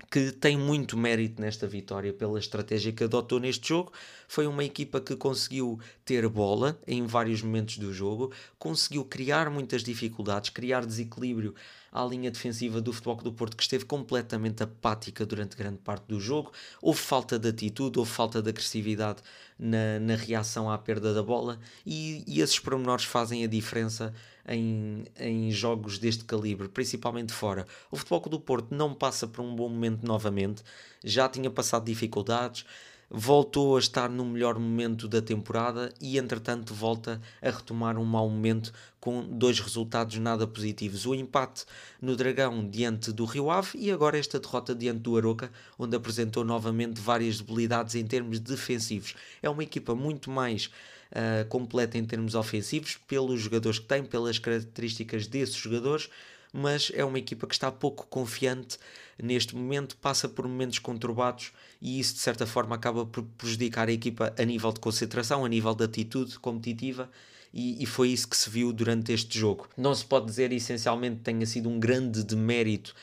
[0.09, 3.93] que tem muito mérito nesta vitória pela estratégia que adotou neste jogo.
[4.27, 9.83] Foi uma equipa que conseguiu ter bola em vários momentos do jogo, conseguiu criar muitas
[9.83, 11.53] dificuldades, criar desequilíbrio
[11.95, 16.19] à linha defensiva do Futebol do Porto, que esteve completamente apática durante grande parte do
[16.19, 16.51] jogo.
[16.81, 19.21] Houve falta de atitude, houve falta de agressividade
[19.57, 24.13] na, na reação à perda da bola, e, e esses pormenores fazem a diferença
[24.45, 27.65] em, em jogos deste calibre, principalmente fora.
[27.89, 30.63] O Futebol do Porto não passa por um bom momento novamente,
[31.01, 32.65] já tinha passado dificuldades,
[33.09, 38.29] voltou a estar no melhor momento da temporada e entretanto volta a retomar um mau
[38.29, 41.05] momento com dois resultados nada positivos.
[41.05, 41.65] O empate
[42.01, 46.43] no Dragão diante do Rio Ave e agora esta derrota diante do Aroca, onde apresentou
[46.43, 49.15] novamente várias debilidades em termos defensivos.
[49.41, 50.71] É uma equipa muito mais
[51.11, 56.09] uh, completa em termos ofensivos, pelos jogadores que tem, pelas características desses jogadores,
[56.55, 58.77] mas é uma equipa que está pouco confiante
[59.21, 63.91] neste momento, passa por momentos conturbados e isso de certa forma acaba por prejudicar a
[63.91, 67.09] equipa a nível de concentração, a nível de atitude competitiva.
[67.57, 69.69] E, foi isso que se viu durante este jogo.
[69.77, 72.93] Não se pode dizer essencialmente que tenha sido um grande demérito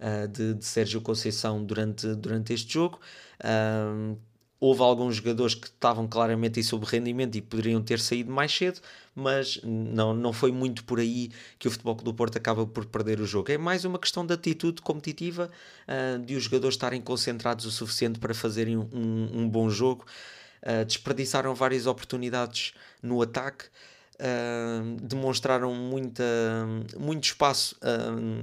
[0.00, 2.98] uh, de, de Sérgio Conceição durante, durante este jogo.
[3.38, 4.18] Uh,
[4.60, 8.78] Houve alguns jogadores que estavam claramente em sobrerendimento e poderiam ter saído mais cedo,
[9.14, 13.20] mas não, não foi muito por aí que o Futebol do Porto acaba por perder
[13.20, 13.50] o jogo.
[13.50, 15.50] É mais uma questão de atitude competitiva,
[15.88, 20.04] uh, de os jogadores estarem concentrados o suficiente para fazerem um, um bom jogo.
[20.62, 23.64] Uh, desperdiçaram várias oportunidades no ataque.
[24.16, 26.22] Uh, demonstraram muita,
[26.98, 27.74] muito espaço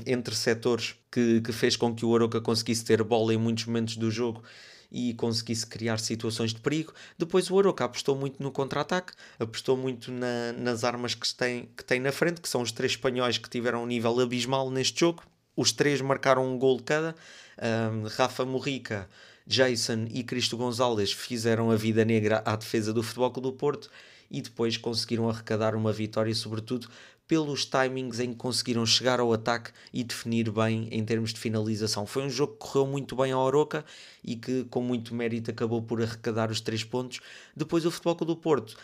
[0.08, 3.96] entre setores que, que fez com que o Aroca conseguisse ter bola em muitos momentos
[3.98, 4.42] do jogo
[4.92, 6.94] e conseguisse criar situações de perigo.
[7.18, 11.84] Depois o Aroca apostou muito no contra-ataque, apostou muito na, nas armas que tem, que
[11.84, 15.24] tem na frente, que são os três espanhóis que tiveram um nível abismal neste jogo.
[15.56, 17.16] Os três marcaram um gol cada.
[17.60, 19.10] Um, Rafa Morrica,
[19.46, 23.90] Jason e Cristo Gonzalez fizeram a vida negra à defesa do Futebol Clube do Porto
[24.30, 26.90] e depois conseguiram arrecadar uma vitória, sobretudo
[27.28, 32.06] pelos timings em que conseguiram chegar ao ataque e definir bem em termos de finalização.
[32.06, 33.84] Foi um jogo que correu muito bem ao Oroca
[34.24, 37.20] e que com muito mérito acabou por arrecadar os três pontos.
[37.56, 38.78] Depois o Futebol do Porto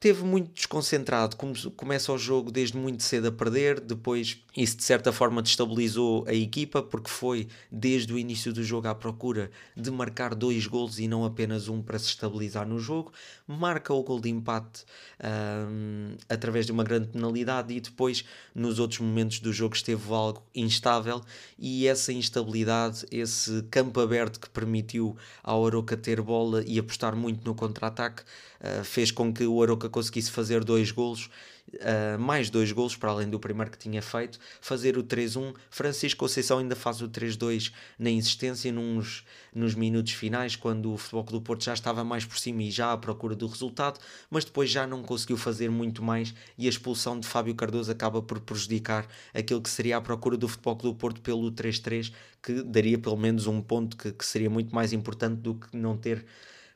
[0.00, 1.36] teve muito desconcentrado,
[1.76, 6.34] começa o jogo desde muito cedo a perder, depois isso de certa forma destabilizou a
[6.34, 11.08] equipa, porque foi desde o início do jogo à procura de marcar dois golos e
[11.08, 13.12] não apenas um para se estabilizar no jogo,
[13.46, 14.84] marca o gol de empate
[15.22, 20.42] um, através de uma grande penalidade e depois nos outros momentos do jogo esteve algo
[20.54, 21.22] instável.
[21.58, 27.44] E essa instabilidade, esse campo aberto que permitiu ao Aroca ter bola e apostar muito
[27.44, 28.22] no contra-ataque,
[28.60, 31.30] uh, fez com que o Aroca conseguisse fazer dois golos,
[31.74, 35.54] uh, mais dois golos para além do primeiro que tinha feito, fazer o 3-1.
[35.70, 39.24] Francisco Conceição ainda faz o 3-2 na insistência nos,
[39.54, 42.92] nos minutos finais, quando o Futebol do Porto já estava mais por cima e já
[42.92, 47.18] à procura do resultado, mas depois já não conseguiu fazer muito mais e a expulsão
[47.18, 51.20] de Fábio Cardoso acaba por prejudicar aquilo que seria a procura do Futebol do Porto
[51.20, 55.54] pelo 3-3, que daria pelo menos um ponto que, que seria muito mais importante do
[55.54, 56.24] que não ter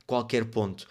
[0.06, 0.86] qualquer ponto.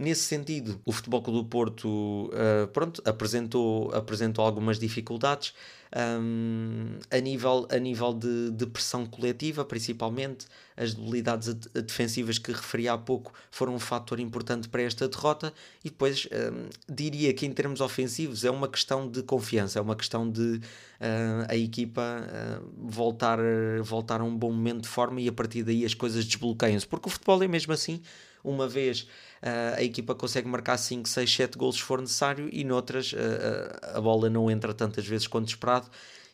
[0.00, 5.52] Nesse sentido, o Futebol Clube do Porto uh, pronto, apresentou, apresentou algumas dificuldades
[5.94, 10.46] um, a nível, a nível de, de, pressão coletiva, principalmente.
[10.74, 15.52] As debilidades defensivas que referi há pouco foram um fator importante para esta derrota.
[15.84, 19.94] E depois um, diria que, em termos ofensivos, é uma questão de confiança, é uma
[19.94, 23.38] questão de uh, a equipa uh, voltar,
[23.82, 26.86] voltar a um bom momento de forma e a partir daí as coisas desbloqueiam-se.
[26.86, 28.00] Porque o futebol é mesmo assim
[28.42, 29.06] uma vez
[29.42, 33.96] uh, a equipa consegue marcar 5, 6, 7 gols se for necessário e noutras uh,
[33.96, 35.90] a bola não entra tantas vezes quanto esperado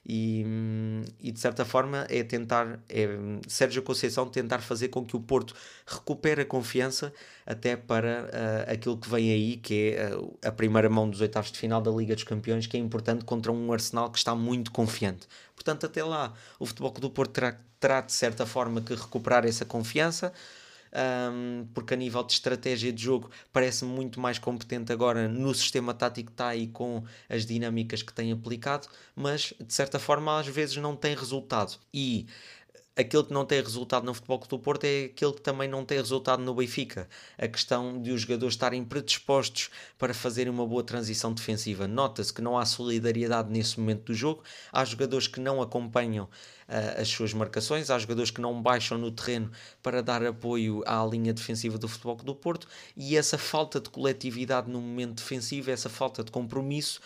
[0.09, 0.47] e,
[1.21, 3.09] e, de certa forma é tentar, é
[3.49, 5.53] Sérgio Conceição tentar fazer com que o Porto
[5.85, 7.13] recupere a confiança
[7.45, 10.13] até para uh, aquilo que vem aí, que é
[10.47, 13.51] a primeira mão dos oitavos de final da Liga dos Campeões, que é importante contra
[13.51, 15.27] um Arsenal que está muito confiante.
[15.57, 19.65] Portanto, até lá, o Futebol do Porto terá, terá de certa forma que recuperar essa
[19.65, 20.33] confiança
[20.93, 25.93] um, porque a nível de estratégia de jogo parece muito mais competente agora no sistema
[25.93, 30.47] tático que está aí com as dinâmicas que tem aplicado, mas de certa forma às
[30.47, 31.79] vezes não tem resultado.
[31.93, 32.27] E
[32.97, 35.85] aquele que não tem resultado no Futebol Clube do Porto é aquele que também não
[35.85, 37.07] tem resultado no Benfica.
[37.37, 39.69] A questão de os jogadores estarem predispostos
[39.99, 41.87] para fazerem uma boa transição defensiva.
[41.87, 44.43] Nota-se que não há solidariedade nesse momento do jogo.
[44.73, 49.11] Há jogadores que não acompanham uh, as suas marcações, há jogadores que não baixam no
[49.11, 49.51] terreno
[49.83, 52.67] para dar apoio à linha defensiva do Futebol Clube do Porto
[52.97, 57.01] e essa falta de coletividade no momento defensivo, essa falta de compromisso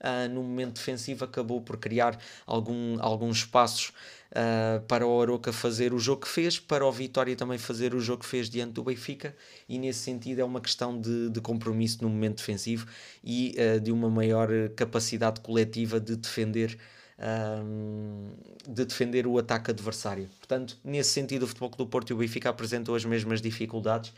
[0.00, 3.92] uh, no momento defensivo acabou por criar algum, alguns espaços
[4.30, 8.00] uh, para o Aroca fazer o jogo que fez, para o Vitória também fazer o
[8.00, 9.36] jogo que fez diante do Benfica,
[9.68, 12.86] e nesse sentido é uma questão de, de compromisso no momento defensivo
[13.22, 16.78] e uh, de uma maior capacidade coletiva de defender.
[18.68, 20.28] De defender o ataque adversário.
[20.38, 24.12] Portanto, nesse sentido, o Futebol do Porto e o Benfica apresentam as mesmas dificuldades.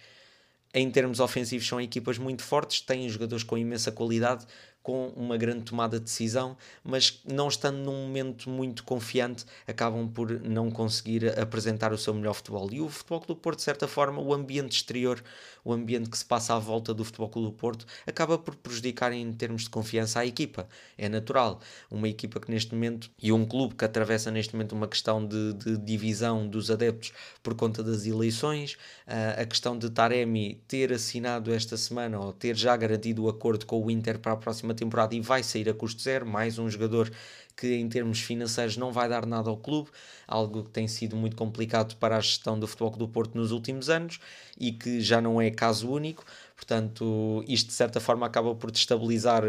[0.75, 4.47] Em termos ofensivos, são equipas muito fortes, têm jogadores com imensa qualidade,
[4.89, 10.41] com uma grande tomada de decisão, mas não estando num momento muito confiante, acabam por
[10.41, 12.71] não conseguir apresentar o seu melhor futebol.
[12.73, 15.23] E o Futebol Clube do Porto, de certa forma, o ambiente exterior,
[15.63, 19.13] o ambiente que se passa à volta do Futebol Clube do Porto, acaba por prejudicar
[19.13, 20.67] em termos de confiança a equipa.
[20.97, 21.61] É natural.
[21.91, 25.53] Uma equipa que neste momento, e um clube que atravessa neste momento uma questão de,
[25.53, 27.13] de divisão dos adeptos
[27.43, 32.75] por conta das eleições, a questão de Taremi ter assinado esta semana ou ter já
[32.75, 36.01] garantido o acordo com o Inter para a próxima temporada e vai sair a custo
[36.01, 37.11] zero, mais um jogador
[37.59, 39.91] que em termos financeiros não vai dar nada ao clube,
[40.27, 43.91] algo que tem sido muito complicado para a gestão do Futebol do Porto nos últimos
[43.91, 44.21] anos
[44.57, 46.25] e que já não é caso único.
[46.55, 49.43] Portanto, isto de certa forma acaba por destabilizar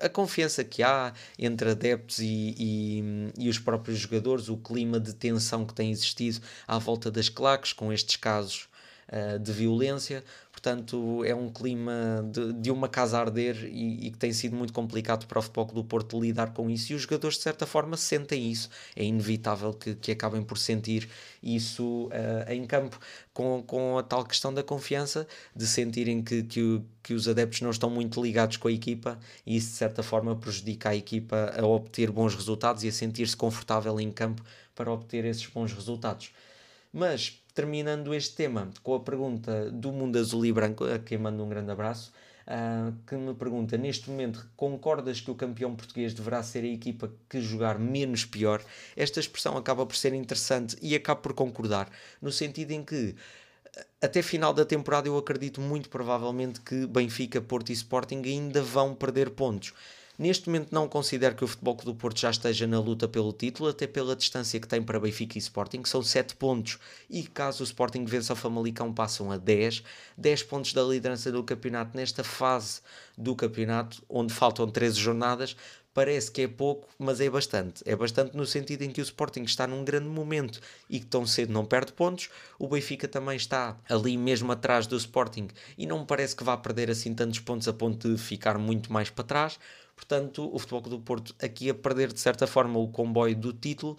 [0.00, 5.12] a, confiança que há entre adeptos e, e, e, os próprios jogadores, o clima de
[5.12, 8.68] tensão que tem existido à volta das claques com estes casos
[9.08, 10.24] uh, de violência
[10.66, 14.56] portanto é um clima de, de uma casa a arder e, e, que tem sido
[14.56, 17.64] muito complicado para o Futebol do Porto lidar com isso e os jogadores de certa
[17.64, 21.08] forma sentem isso, é inevitável que, que acabem por sentir
[21.40, 22.98] isso uh, em campo
[23.32, 27.70] com, com a tal questão da confiança, de sentirem que, que, que os adeptos não
[27.70, 31.64] estão muito ligados com a equipa e isso de certa forma prejudica a equipa a
[31.64, 34.42] obter bons resultados e a sentir-se confortável em campo
[34.74, 36.32] para obter esses bons resultados.
[36.92, 41.42] Mas terminando este tema com a pergunta do Mundo Azul e Branco, a quem mando
[41.42, 42.12] um grande abraço,
[42.46, 47.10] uh, que me pergunta: neste momento, concordas que o campeão português deverá ser a equipa
[47.30, 48.62] que jogar menos pior?
[48.94, 51.90] Esta expressão acaba por ser interessante e acabo por concordar,
[52.20, 53.16] no sentido em que
[54.02, 58.94] até final da temporada eu acredito muito provavelmente que Benfica, Porto e Sporting ainda vão
[58.94, 59.72] perder pontos.
[60.18, 63.68] Neste momento não considero que o Futebol do Porto já esteja na luta pelo título,
[63.68, 66.78] até pela distância que tem para Benfica e Sporting, que são 7 pontos,
[67.10, 69.82] e caso o Sporting vença o Famalicão passam a 10,
[70.16, 72.80] 10 pontos da liderança do campeonato nesta fase
[73.16, 75.54] do campeonato, onde faltam 13 jornadas,
[75.96, 77.82] parece que é pouco, mas é bastante.
[77.86, 80.60] É bastante no sentido em que o Sporting está num grande momento
[80.90, 82.28] e que tão cedo não perde pontos.
[82.58, 85.48] O Benfica também está ali mesmo atrás do Sporting
[85.78, 88.92] e não me parece que vá perder assim tantos pontos a ponto de ficar muito
[88.92, 89.58] mais para trás.
[89.96, 93.96] Portanto, o Futebol do Porto aqui a perder de certa forma o comboio do título.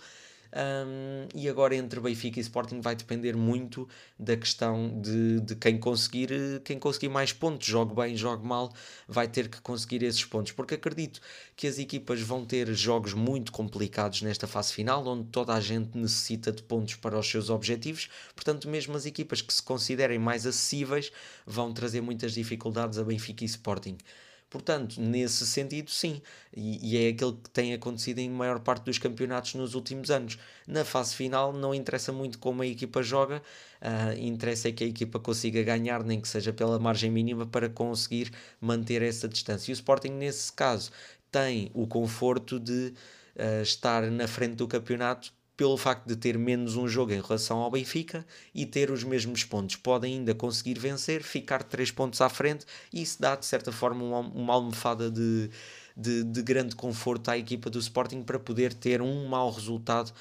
[0.54, 3.88] Um, e agora entre Benfica e Sporting vai depender muito
[4.18, 6.30] da questão de, de quem conseguir
[6.64, 8.74] quem conseguir mais pontos, jogue bem, jogue mal,
[9.08, 11.20] vai ter que conseguir esses pontos, porque acredito
[11.56, 15.98] que as equipas vão ter jogos muito complicados nesta fase final, onde toda a gente
[15.98, 20.46] necessita de pontos para os seus objetivos, portanto, mesmo as equipas que se considerem mais
[20.46, 21.12] acessíveis
[21.46, 23.98] vão trazer muitas dificuldades a Benfica e Sporting.
[24.50, 26.22] Portanto, nesse sentido, sim.
[26.56, 30.38] E, e, é aquele que tem acontecido em maior parte dos campeonatos nos últimos anos.
[30.66, 33.42] Na fase final, não interessa muito como a equipa joga,
[33.82, 37.70] uh, interessa é que a equipa consiga ganhar, nem que seja pela margem mínima, para
[37.70, 38.32] conseguir
[38.62, 39.72] manter essa distância.
[39.72, 40.92] E o Sporting, nesse caso,
[41.30, 42.94] tem o conforto de
[43.36, 47.58] uh, estar na frente do campeonato pelo facto de ter menos um jogo em relação
[47.58, 49.76] ao Benfica e ter os mesmos pontos.
[49.76, 54.04] Podem ainda conseguir vencer, ficar 3 pontos à frente e isso dá de certa forma
[54.04, 55.50] uma, uma almofada de,
[55.96, 60.14] de, de, grande conforto à equipa do Sporting para poder ter um mau resultado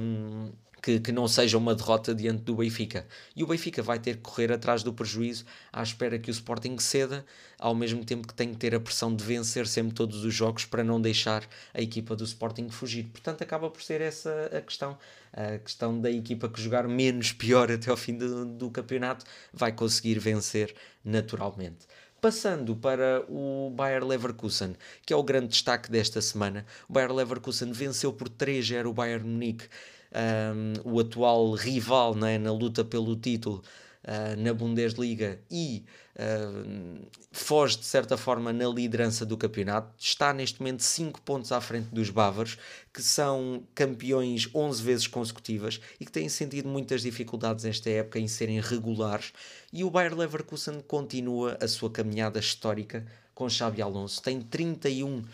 [0.00, 0.50] um,
[0.84, 3.06] que, que não seja uma derrota diante do Benfica.
[3.34, 6.76] E o Benfica vai ter que correr atrás do prejuízo à espera que o Sporting
[6.78, 7.24] ceda,
[7.58, 10.66] ao mesmo tempo que tem que ter a pressão de vencer sempre todos os jogos
[10.66, 13.04] para não deixar a equipa do Sporting fugir.
[13.04, 14.98] Portanto, acaba por ser essa a questão.
[15.32, 19.24] A questão da equipa que jogar menos pior até ao fim do, do campeonato
[19.54, 21.86] vai conseguir vencer naturalmente.
[22.20, 26.64] Passando para o Bayer Leverkusen, que é o grande destaque desta semana.
[26.88, 29.66] O Bayer Leverkusen venceu por 3-0 o Bayern Munique
[30.14, 33.62] um, o atual rival né, na luta pelo título
[34.04, 35.84] uh, na Bundesliga e
[36.16, 39.92] uh, foge de certa forma na liderança do campeonato.
[39.98, 42.56] Está neste momento 5 pontos à frente dos bávaros,
[42.92, 48.28] que são campeões 11 vezes consecutivas e que têm sentido muitas dificuldades esta época em
[48.28, 49.32] serem regulares.
[49.72, 53.04] E o Bayer Leverkusen continua a sua caminhada histórica
[53.34, 54.22] com Xabi Alonso.
[54.22, 55.24] Tem 31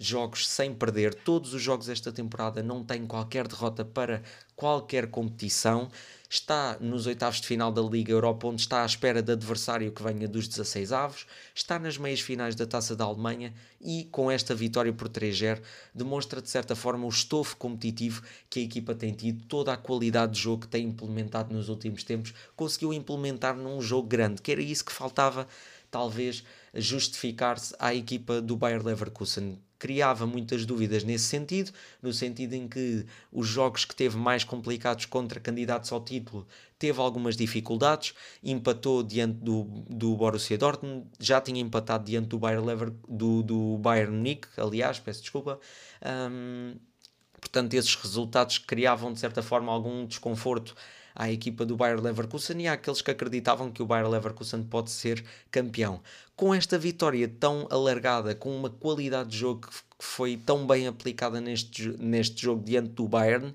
[0.00, 1.14] jogos sem perder.
[1.14, 4.22] Todos os jogos desta temporada não têm qualquer derrota para
[4.54, 5.88] qualquer competição.
[6.30, 10.02] Está nos oitavos de final da Liga Europa, onde está à espera de adversário que
[10.02, 14.54] venha dos 16 avos, está nas meias finais da Taça da Alemanha e, com esta
[14.54, 15.62] vitória por 3-0,
[15.94, 20.32] demonstra de certa forma o estofo competitivo que a equipa tem tido, toda a qualidade
[20.32, 24.60] de jogo que tem implementado nos últimos tempos, conseguiu implementar num jogo grande, que era
[24.60, 25.48] isso que faltava,
[25.90, 26.44] talvez,
[26.74, 31.72] justificar-se à equipa do Bayer Leverkusen criava muitas dúvidas nesse sentido,
[32.02, 36.46] no sentido em que os jogos que teve mais complicados contra candidatos ao título
[36.78, 42.66] teve algumas dificuldades, empatou diante do, do Borussia Dortmund, já tinha empatado diante do Bayern,
[42.66, 45.58] Lever, do, do Bayern Munique, aliás, peço desculpa.
[46.30, 46.76] Um,
[47.40, 50.74] portanto, esses resultados criavam de certa forma algum desconforto
[51.14, 55.24] à equipa do Bayer Leverkusen e àqueles que acreditavam que o Bayer Leverkusen pode ser
[55.50, 56.00] campeão.
[56.36, 61.40] Com esta vitória tão alargada, com uma qualidade de jogo que foi tão bem aplicada
[61.40, 63.54] neste, neste jogo diante do Bayern,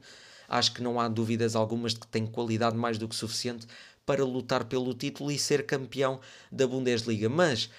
[0.50, 3.66] acho que não há dúvidas algumas de que tem qualidade mais do que suficiente
[4.06, 6.20] para lutar pelo título e ser campeão
[6.52, 7.30] da Bundesliga.
[7.30, 7.70] Mas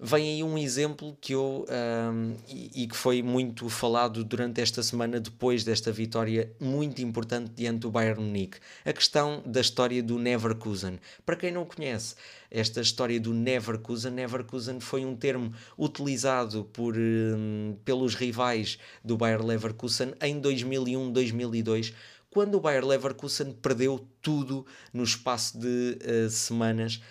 [0.00, 4.82] vem aí um exemplo que eu um, e, e, que foi muito falado durante esta
[4.82, 8.58] semana depois desta vitória muito importante diante do Bayern Munique.
[8.84, 10.98] A questão da história do Neverkusen.
[11.26, 12.14] Para quem não conhece
[12.50, 19.44] esta história do Neverkusen Neverkusen foi um termo utilizado por um, pelos rivais do Bayern
[19.44, 21.92] Leverkusen em 2001-2002
[22.30, 27.02] quando o Bayer Leverkusen perdeu tudo no espaço de uh, semanas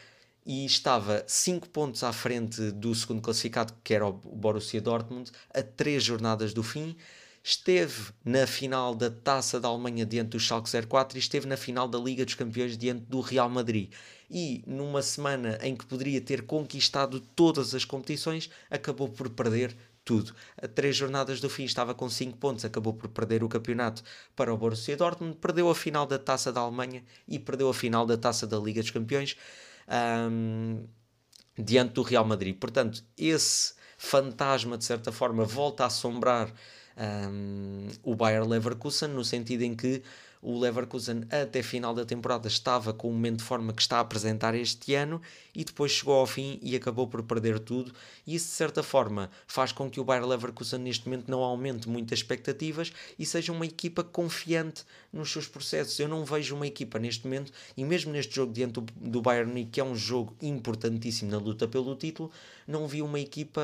[0.49, 5.61] e estava 5 pontos à frente do segundo classificado, que era o Borussia Dortmund, a
[5.61, 6.97] 3 jornadas do fim.
[7.43, 11.87] Esteve na final da Taça da Alemanha diante do Schalke 04 e esteve na final
[11.87, 13.93] da Liga dos Campeões diante do Real Madrid.
[14.27, 20.33] E numa semana em que poderia ter conquistado todas as competições, acabou por perder tudo.
[20.59, 24.01] A três jornadas do fim estava com 5 pontos, acabou por perder o campeonato
[24.35, 28.03] para o Borussia Dortmund, perdeu a final da Taça da Alemanha e perdeu a final
[28.03, 29.37] da Taça da Liga dos Campeões
[29.89, 30.85] um,
[31.57, 32.55] diante do Real Madrid.
[32.57, 36.53] Portanto, esse fantasma, de certa forma, volta a assombrar
[36.97, 40.01] um, o Bayer Leverkusen, no sentido em que
[40.41, 44.01] o Leverkusen até final da temporada estava com o momento de forma que está a
[44.01, 45.21] apresentar este ano
[45.53, 47.93] e depois chegou ao fim e acabou por perder tudo
[48.25, 51.89] e isso de certa forma faz com que o Bayer Leverkusen neste momento não aumente
[51.89, 55.99] muitas expectativas e seja uma equipa confiante nos seus processos.
[55.99, 59.81] Eu não vejo uma equipa neste momento e mesmo neste jogo diante do, Bayern que
[59.81, 62.31] é um jogo importantíssimo na luta pelo título,
[62.69, 63.61] não vi uma equipa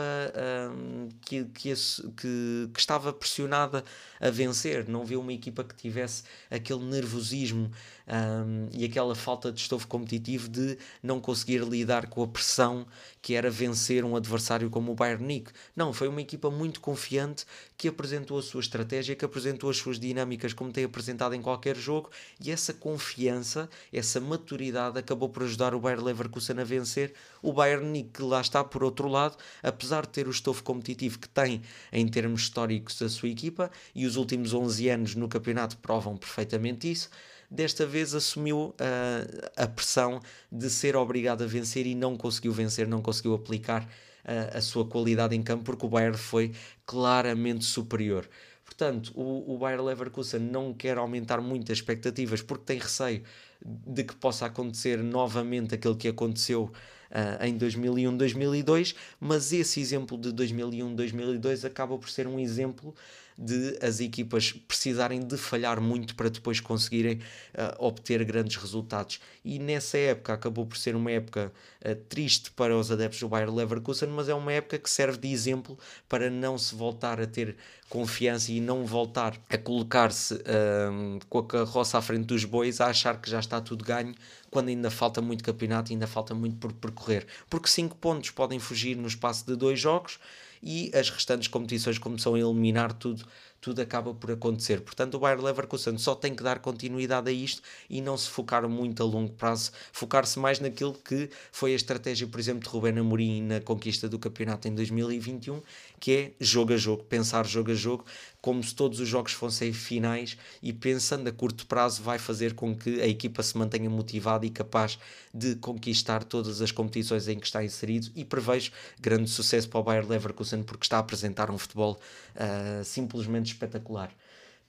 [0.73, 1.73] um, que, que,
[2.17, 3.83] que, que estava pressionada
[4.19, 7.69] a vencer, não vi uma equipa que tivesse aquele nervosismo
[8.07, 12.85] um, e aquela falta de estofo competitivo de não conseguir lidar com a pressão
[13.21, 15.51] que era vencer um adversário como o Bayern Munique.
[15.75, 17.45] Não, foi uma equipa muito confiante
[17.77, 21.75] que apresentou a sua estratégia, que apresentou as suas dinâmicas como tem apresentado em qualquer
[21.75, 27.53] jogo e essa confiança, essa maturidade acabou por ajudar o Bayern Leverkusen a vencer o
[27.53, 31.29] Bayern Munique, que lá está por outro lado, apesar de ter o estofo competitivo que
[31.29, 36.17] tem em termos históricos da sua equipa e os últimos 11 anos no campeonato provam
[36.17, 37.09] perfeitamente isso,
[37.49, 40.19] desta vez assumiu uh, a pressão
[40.51, 44.85] de ser obrigado a vencer e não conseguiu vencer, não conseguiu aplicar uh, a sua
[44.85, 46.53] qualidade em campo porque o Bayern foi
[46.85, 48.27] claramente superior.
[48.65, 53.23] Portanto, o, o Bayer Leverkusen não quer aumentar muito as expectativas porque tem receio
[53.63, 56.71] de que possa acontecer novamente aquilo que aconteceu
[57.15, 62.93] uh, em 2001-2002, mas esse exemplo de 2001-2002 acaba por ser um exemplo
[63.37, 69.19] de as equipas precisarem de falhar muito para depois conseguirem uh, obter grandes resultados.
[69.43, 71.51] E nessa época acabou por ser uma época
[71.85, 75.27] uh, triste para os adeptos do Bayer Leverkusen, mas é uma época que serve de
[75.27, 77.57] exemplo para não se voltar a ter
[77.89, 82.87] confiança e não voltar a colocar-se uh, com a carroça à frente dos bois a
[82.87, 84.15] achar que já está tudo ganho
[84.55, 87.27] quando ainda falta muito campeonato ainda falta muito por percorrer.
[87.49, 90.17] Porque 5 pontos podem fugir no espaço de dois jogos
[90.63, 93.25] e as restantes competições começam a eliminar tudo,
[93.59, 94.79] tudo acaba por acontecer.
[94.79, 98.65] Portanto, o Bayer Leverkusen só tem que dar continuidade a isto e não se focar
[98.69, 102.97] muito a longo prazo, focar-se mais naquilo que foi a estratégia, por exemplo, de Rubén
[102.97, 105.61] Amorim na conquista do campeonato em 2021
[105.99, 108.05] que é jogo a jogo, pensar jogo a jogo,
[108.41, 112.75] como se todos os jogos fossem finais e pensando a curto prazo vai fazer com
[112.75, 114.99] que a equipa se mantenha motivada e capaz
[115.33, 119.83] de conquistar todas as competições em que está inserido e prevejo grande sucesso para o
[119.83, 121.99] Bayer Leverkusen porque está a apresentar um futebol
[122.35, 124.11] uh, simplesmente espetacular.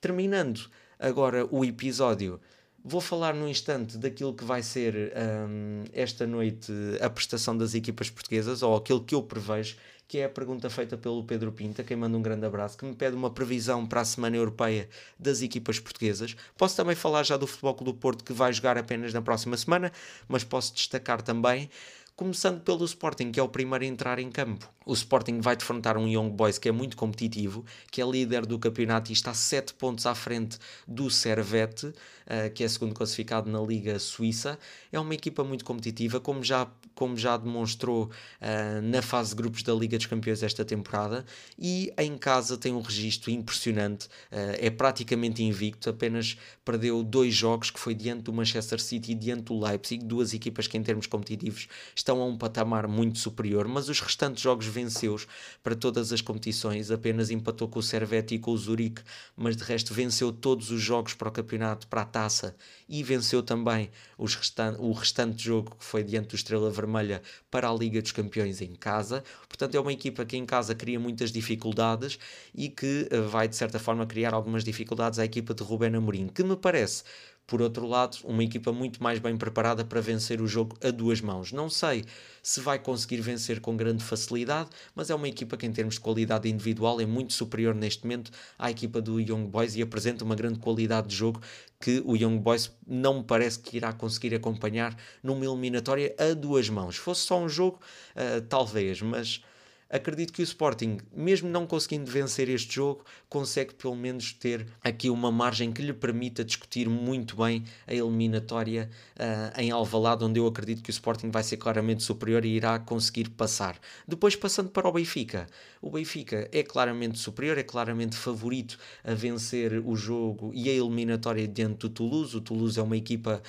[0.01, 2.41] Terminando agora o episódio,
[2.87, 8.09] vou falar num instante daquilo que vai ser um, esta noite a prestação das equipas
[8.09, 9.77] portuguesas, ou aquilo que eu prevejo,
[10.09, 12.95] que é a pergunta feita pelo Pedro Pinta, quem manda um grande abraço, que me
[12.95, 14.89] pede uma previsão para a Semana Europeia
[15.19, 16.37] das equipas portuguesas.
[16.57, 19.57] Posso também falar já do Futebol Clube do Porto, que vai jogar apenas na próxima
[19.57, 19.91] semana,
[20.29, 21.69] mas posso destacar também
[22.15, 24.76] começando pelo Sporting, que é o primeiro a entrar em campo.
[24.87, 28.57] O Sporting vai defrontar um Young Boys que é muito competitivo, que é líder do
[28.57, 33.61] campeonato e está 7 pontos à frente do Servette, uh, que é segundo classificado na
[33.61, 34.57] Liga Suíça.
[34.93, 39.65] É uma equipa muito competitiva, como já, como já demonstrou uh, na fase de grupos
[39.65, 41.27] da Liga dos Campeões esta temporada,
[41.59, 47.73] e em casa tem um registro impressionante, uh, é praticamente invicto, apenas perdeu dois jogos,
[47.73, 51.09] que foi diante do Manchester City e diante do Leipzig, duas equipas que em termos
[51.09, 55.17] competitivos estão a um patamar muito superior, mas os restantes jogos venceu
[55.63, 59.03] para todas as competições, apenas empatou com o Servette e com o Zurique,
[59.35, 62.55] mas de resto venceu todos os jogos para o campeonato, para a taça
[62.89, 67.75] e venceu também restan o restante jogo que foi diante do Estrela Vermelha para a
[67.75, 69.25] Liga dos Campeões em casa.
[69.49, 72.19] Portanto, é uma equipa que em casa cria muitas dificuldades
[72.55, 76.29] e que eh, vai de certa forma criar algumas dificuldades à equipa de Rubén Amorim,
[76.29, 77.03] que me parece
[77.47, 81.21] por outro lado, uma equipa muito mais bem preparada para vencer o jogo a duas
[81.21, 81.53] mãos.
[81.53, 82.05] Não sei
[82.43, 86.01] se vai conseguir vencer com grande facilidade, mas é uma equipa que, em termos de
[86.01, 90.35] qualidade individual, é muito superior neste momento à equipa do Young Boys e apresenta uma
[90.35, 91.41] grande qualidade de jogo
[91.79, 96.69] que o Young Boys não me parece que irá conseguir acompanhar numa eliminatória a duas
[96.69, 96.97] mãos.
[96.97, 97.79] Fosse só um jogo,
[98.17, 99.43] uh, talvez, mas
[99.89, 105.09] acredito que o Sporting, mesmo não conseguindo vencer este jogo, consegue pelo menos ter aqui
[105.09, 110.47] uma margem que lhe permita discutir muito bem a eliminatória uh, em Alvalade, onde eu
[110.47, 113.79] acredito que o Sporting vai ser claramente superior e irá conseguir passar.
[114.07, 115.47] Depois passando para o Benfica,
[115.81, 121.47] o Benfica é claramente superior, é claramente favorito a vencer o jogo e a eliminatória
[121.47, 122.37] diante do Toulouse.
[122.37, 123.41] O Toulouse é uma equipa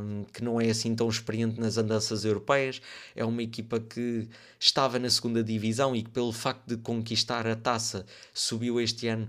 [0.00, 2.82] um, que não é assim tão experiente nas andanças europeias,
[3.14, 5.59] é uma equipa que estava na segunda divisão
[5.94, 9.28] e que, pelo facto de conquistar a taça, subiu este ano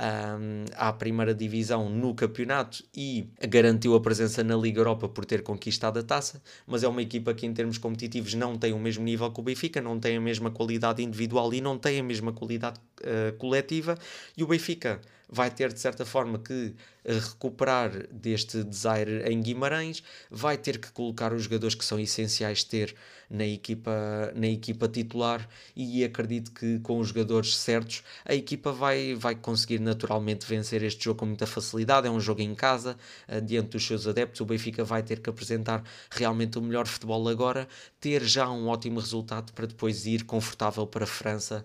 [0.00, 5.42] um, à primeira divisão no campeonato e garantiu a presença na Liga Europa por ter
[5.42, 9.04] conquistado a taça, mas é uma equipa que em termos competitivos não tem o mesmo
[9.04, 12.32] nível que o Benfica, não tem a mesma qualidade individual e não tem a mesma
[12.32, 13.98] qualidade uh, coletiva.
[14.36, 15.00] E o Benfica
[15.30, 16.74] vai ter de certa forma que
[17.04, 22.94] recuperar deste desire em Guimarães, vai ter que colocar os jogadores que são essenciais ter
[23.30, 29.14] na equipa, na equipa titular e acredito que com os jogadores certos a equipa vai,
[29.14, 32.08] vai conseguir naturalmente vencer este jogo com muita facilidade.
[32.08, 32.96] É um jogo em casa,
[33.28, 34.40] uh, diante dos seus adeptos.
[34.40, 37.68] O Benfica vai ter que apresentar realmente o melhor futebol agora,
[38.00, 41.64] ter já um ótimo resultado para depois ir confortável para a França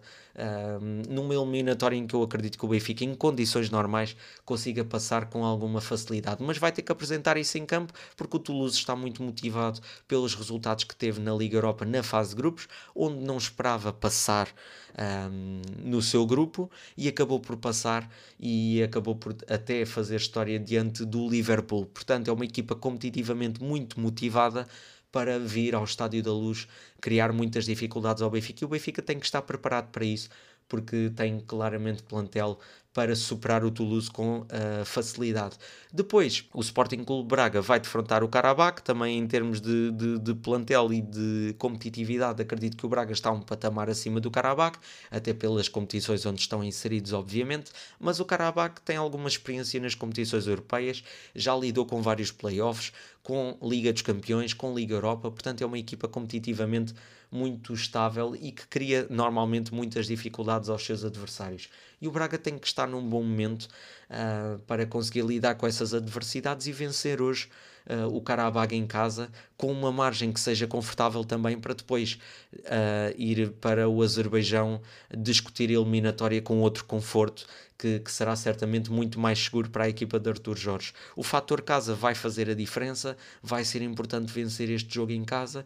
[1.08, 5.46] numa eliminatória em que eu acredito que o Benfica, em condições normais, consiga passar com
[5.46, 9.24] alguma facilidade, mas vai ter que apresentar isso em campo porque o Toulouse está muito
[9.24, 13.94] motivado pelos resultados que teve na Liga Europa na fase de grupos, onde não esperava
[13.94, 14.50] passar
[14.98, 18.10] um, no seu grupo e acabou por passar
[18.40, 21.86] e acabou por até fazer história diante do Liverpool.
[21.86, 24.68] Portanto, é uma equipa competitivamente muito motivada
[25.16, 26.68] para vir ao Estádio da Luz
[27.00, 30.28] criar muitas dificuldades ao Benfica e o Benfica tem que estar preparado para isso
[30.68, 32.60] porque tem claramente plantel
[32.96, 35.58] para superar o Toulouse com uh, facilidade.
[35.92, 40.34] Depois, o Sporting Clube Braga vai defrontar o Karabakh, também em termos de, de, de,
[40.34, 44.80] plantel e de competitividade, acredito que o Braga está um patamar acima do Karabakh,
[45.12, 47.70] até pelas competições onde estão inseridos, obviamente,
[48.00, 51.04] mas o Karabakh tem alguma experiência nas competições europeias,
[51.36, 55.78] já lidou com vários playoffs, com Liga dos Campeões, com Liga Europa, portanto é uma
[55.78, 56.94] equipa competitivamente
[57.36, 61.70] muito estável e que cria normalmente muitas dificuldades aos seus adversários.
[62.02, 63.68] E o Braga tem que estar num bom momento
[64.10, 67.50] uh, para conseguir lidar com essas adversidades e vencer hoje
[67.90, 72.18] uh, o Karabag em casa com uma margem que seja confortável também para depois
[72.54, 74.82] uh, ir para o Azerbaijão
[75.16, 77.46] discutir a eliminatória com outro conforto
[77.78, 80.94] que, que, será certamente muito mais seguro para a equipa de Artur Jorge.
[81.16, 85.66] O fator casa vai fazer a diferença, vai ser importante vencer este jogo em casa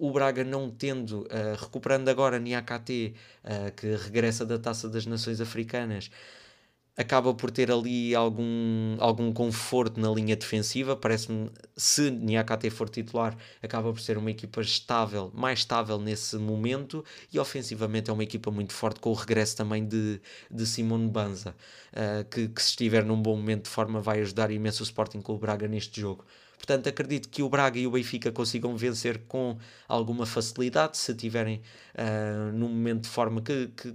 [0.00, 5.42] o Braga não tendo, uh, recuperando agora Niakate, uh, que regressa da Taça das Nações
[5.42, 6.10] Africanas,
[6.96, 10.96] acaba por ter ali algum, algum conforto na linha defensiva.
[10.96, 17.04] Parece-me, se Niakate for titular, acaba por ser uma equipa estável, mais estável nesse momento.
[17.30, 20.18] E ofensivamente é uma equipa muito forte, com o regresso também de,
[20.50, 21.54] de Simone Banza,
[21.92, 25.22] uh, que, que, se estiver num bom momento de forma, vai ajudar imenso o Sporting
[25.26, 26.24] o Braga neste jogo.
[26.60, 29.56] Portanto, acredito que o Braga e o Benfica consigam vencer com
[29.88, 31.62] alguma facilidade, se tiverem
[31.94, 33.94] uh, num momento de forma que, que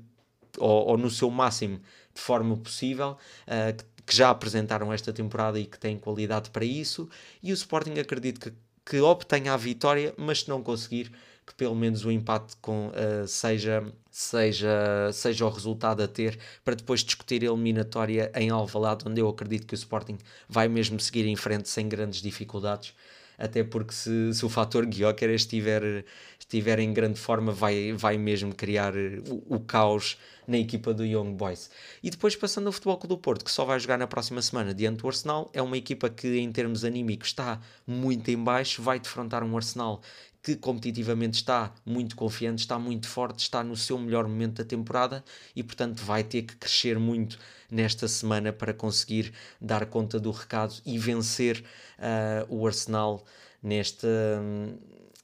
[0.57, 1.79] ou, ou no seu máximo
[2.13, 6.65] de forma possível, uh, que, que, já apresentaram esta temporada e que têm qualidade para
[6.65, 7.07] isso.
[7.41, 8.53] E o Sporting acredito que,
[8.83, 11.11] que obtenha a vitória, mas se não conseguir,
[11.45, 16.75] que pelo menos o empate com, uh, seja, seja, seja o resultado a ter para
[16.75, 20.17] depois discutir a eliminatória em Alvalade, onde eu acredito que o Sporting
[20.49, 22.93] vai mesmo seguir em frente sem grandes dificuldades
[23.37, 26.05] até porque se, se o fator Guioquer estiver,
[26.39, 30.17] estiver em grande forma, vai, vai mesmo criar o, o, caos
[30.47, 31.69] na equipa do Young Boys.
[32.01, 34.73] E depois passando ao Futebol Clube do Porto, que só vai jogar na próxima semana
[34.73, 38.99] diante do Arsenal, é uma equipa que em termos anímicos está muito em baixo, vai
[38.99, 40.01] defrontar um Arsenal
[40.45, 45.25] que competitivamente está muito confiante, está muito forte, está no seu melhor momento da temporada
[45.55, 47.39] e, portanto, vai ter que crescer muito
[47.69, 51.63] nesta semana para conseguir dar conta do recado e vencer
[51.97, 53.25] uh, o Arsenal
[53.61, 54.07] nesta.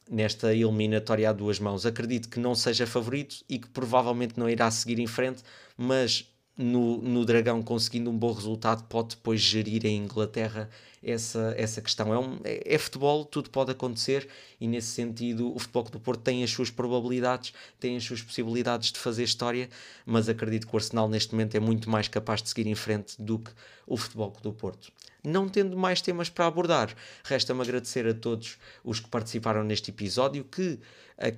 [0.10, 1.86] nesta eliminatória a duas mãos.
[1.86, 5.44] Acredito que não seja favorito e que provavelmente não irá seguir em frente,
[5.78, 10.68] mas no, no Dragão conseguindo um bom resultado pode depois gerir em Inglaterra
[11.04, 12.14] essa, essa questão.
[12.14, 14.28] É, um, é, é, futebol, tudo pode acontecer
[14.60, 18.92] e nesse sentido o Futebol do Porto tem as suas probabilidades, tem as suas possibilidades
[18.92, 19.70] de fazer história,
[20.06, 23.22] mas acredito que o Arsenal neste momento é muito mais capaz de seguir em frente
[23.22, 23.52] do que
[23.88, 24.92] o Futebol do Porto.
[25.24, 30.44] Não tendo mais temas para abordar, resta-me agradecer a todos os que participaram neste episódio
[30.44, 30.80] que,
[31.16, 31.32] a,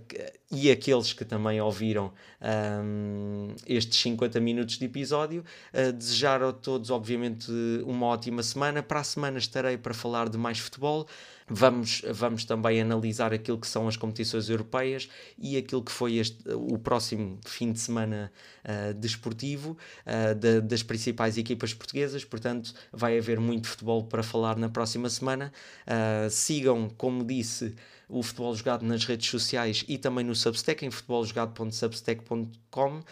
[0.49, 5.43] e aqueles que também ouviram um, estes 50 minutos de episódio.
[5.73, 7.51] Uh, desejar a todos, obviamente,
[7.85, 8.81] uma ótima semana.
[8.81, 11.07] Para a semana estarei para falar de mais futebol.
[11.47, 16.37] Vamos, vamos também analisar aquilo que são as competições europeias e aquilo que foi este,
[16.49, 18.31] o próximo fim de semana
[18.63, 22.23] uh, desportivo uh, de, das principais equipas portuguesas.
[22.23, 25.51] Portanto, vai haver muito futebol para falar na próxima semana.
[25.85, 27.75] Uh, sigam, como disse,
[28.13, 32.99] o futebol jogado nas redes sociais e também no Substack, em futeboljogado.substack.com.
[32.99, 33.03] Uh,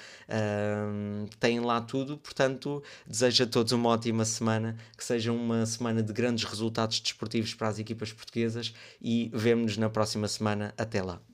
[1.39, 6.11] têm lá tudo, portanto, desejo a todos uma ótima semana, que seja uma semana de
[6.11, 10.73] grandes resultados desportivos para as equipas portuguesas e vemo-nos na próxima semana.
[10.77, 11.21] Até lá.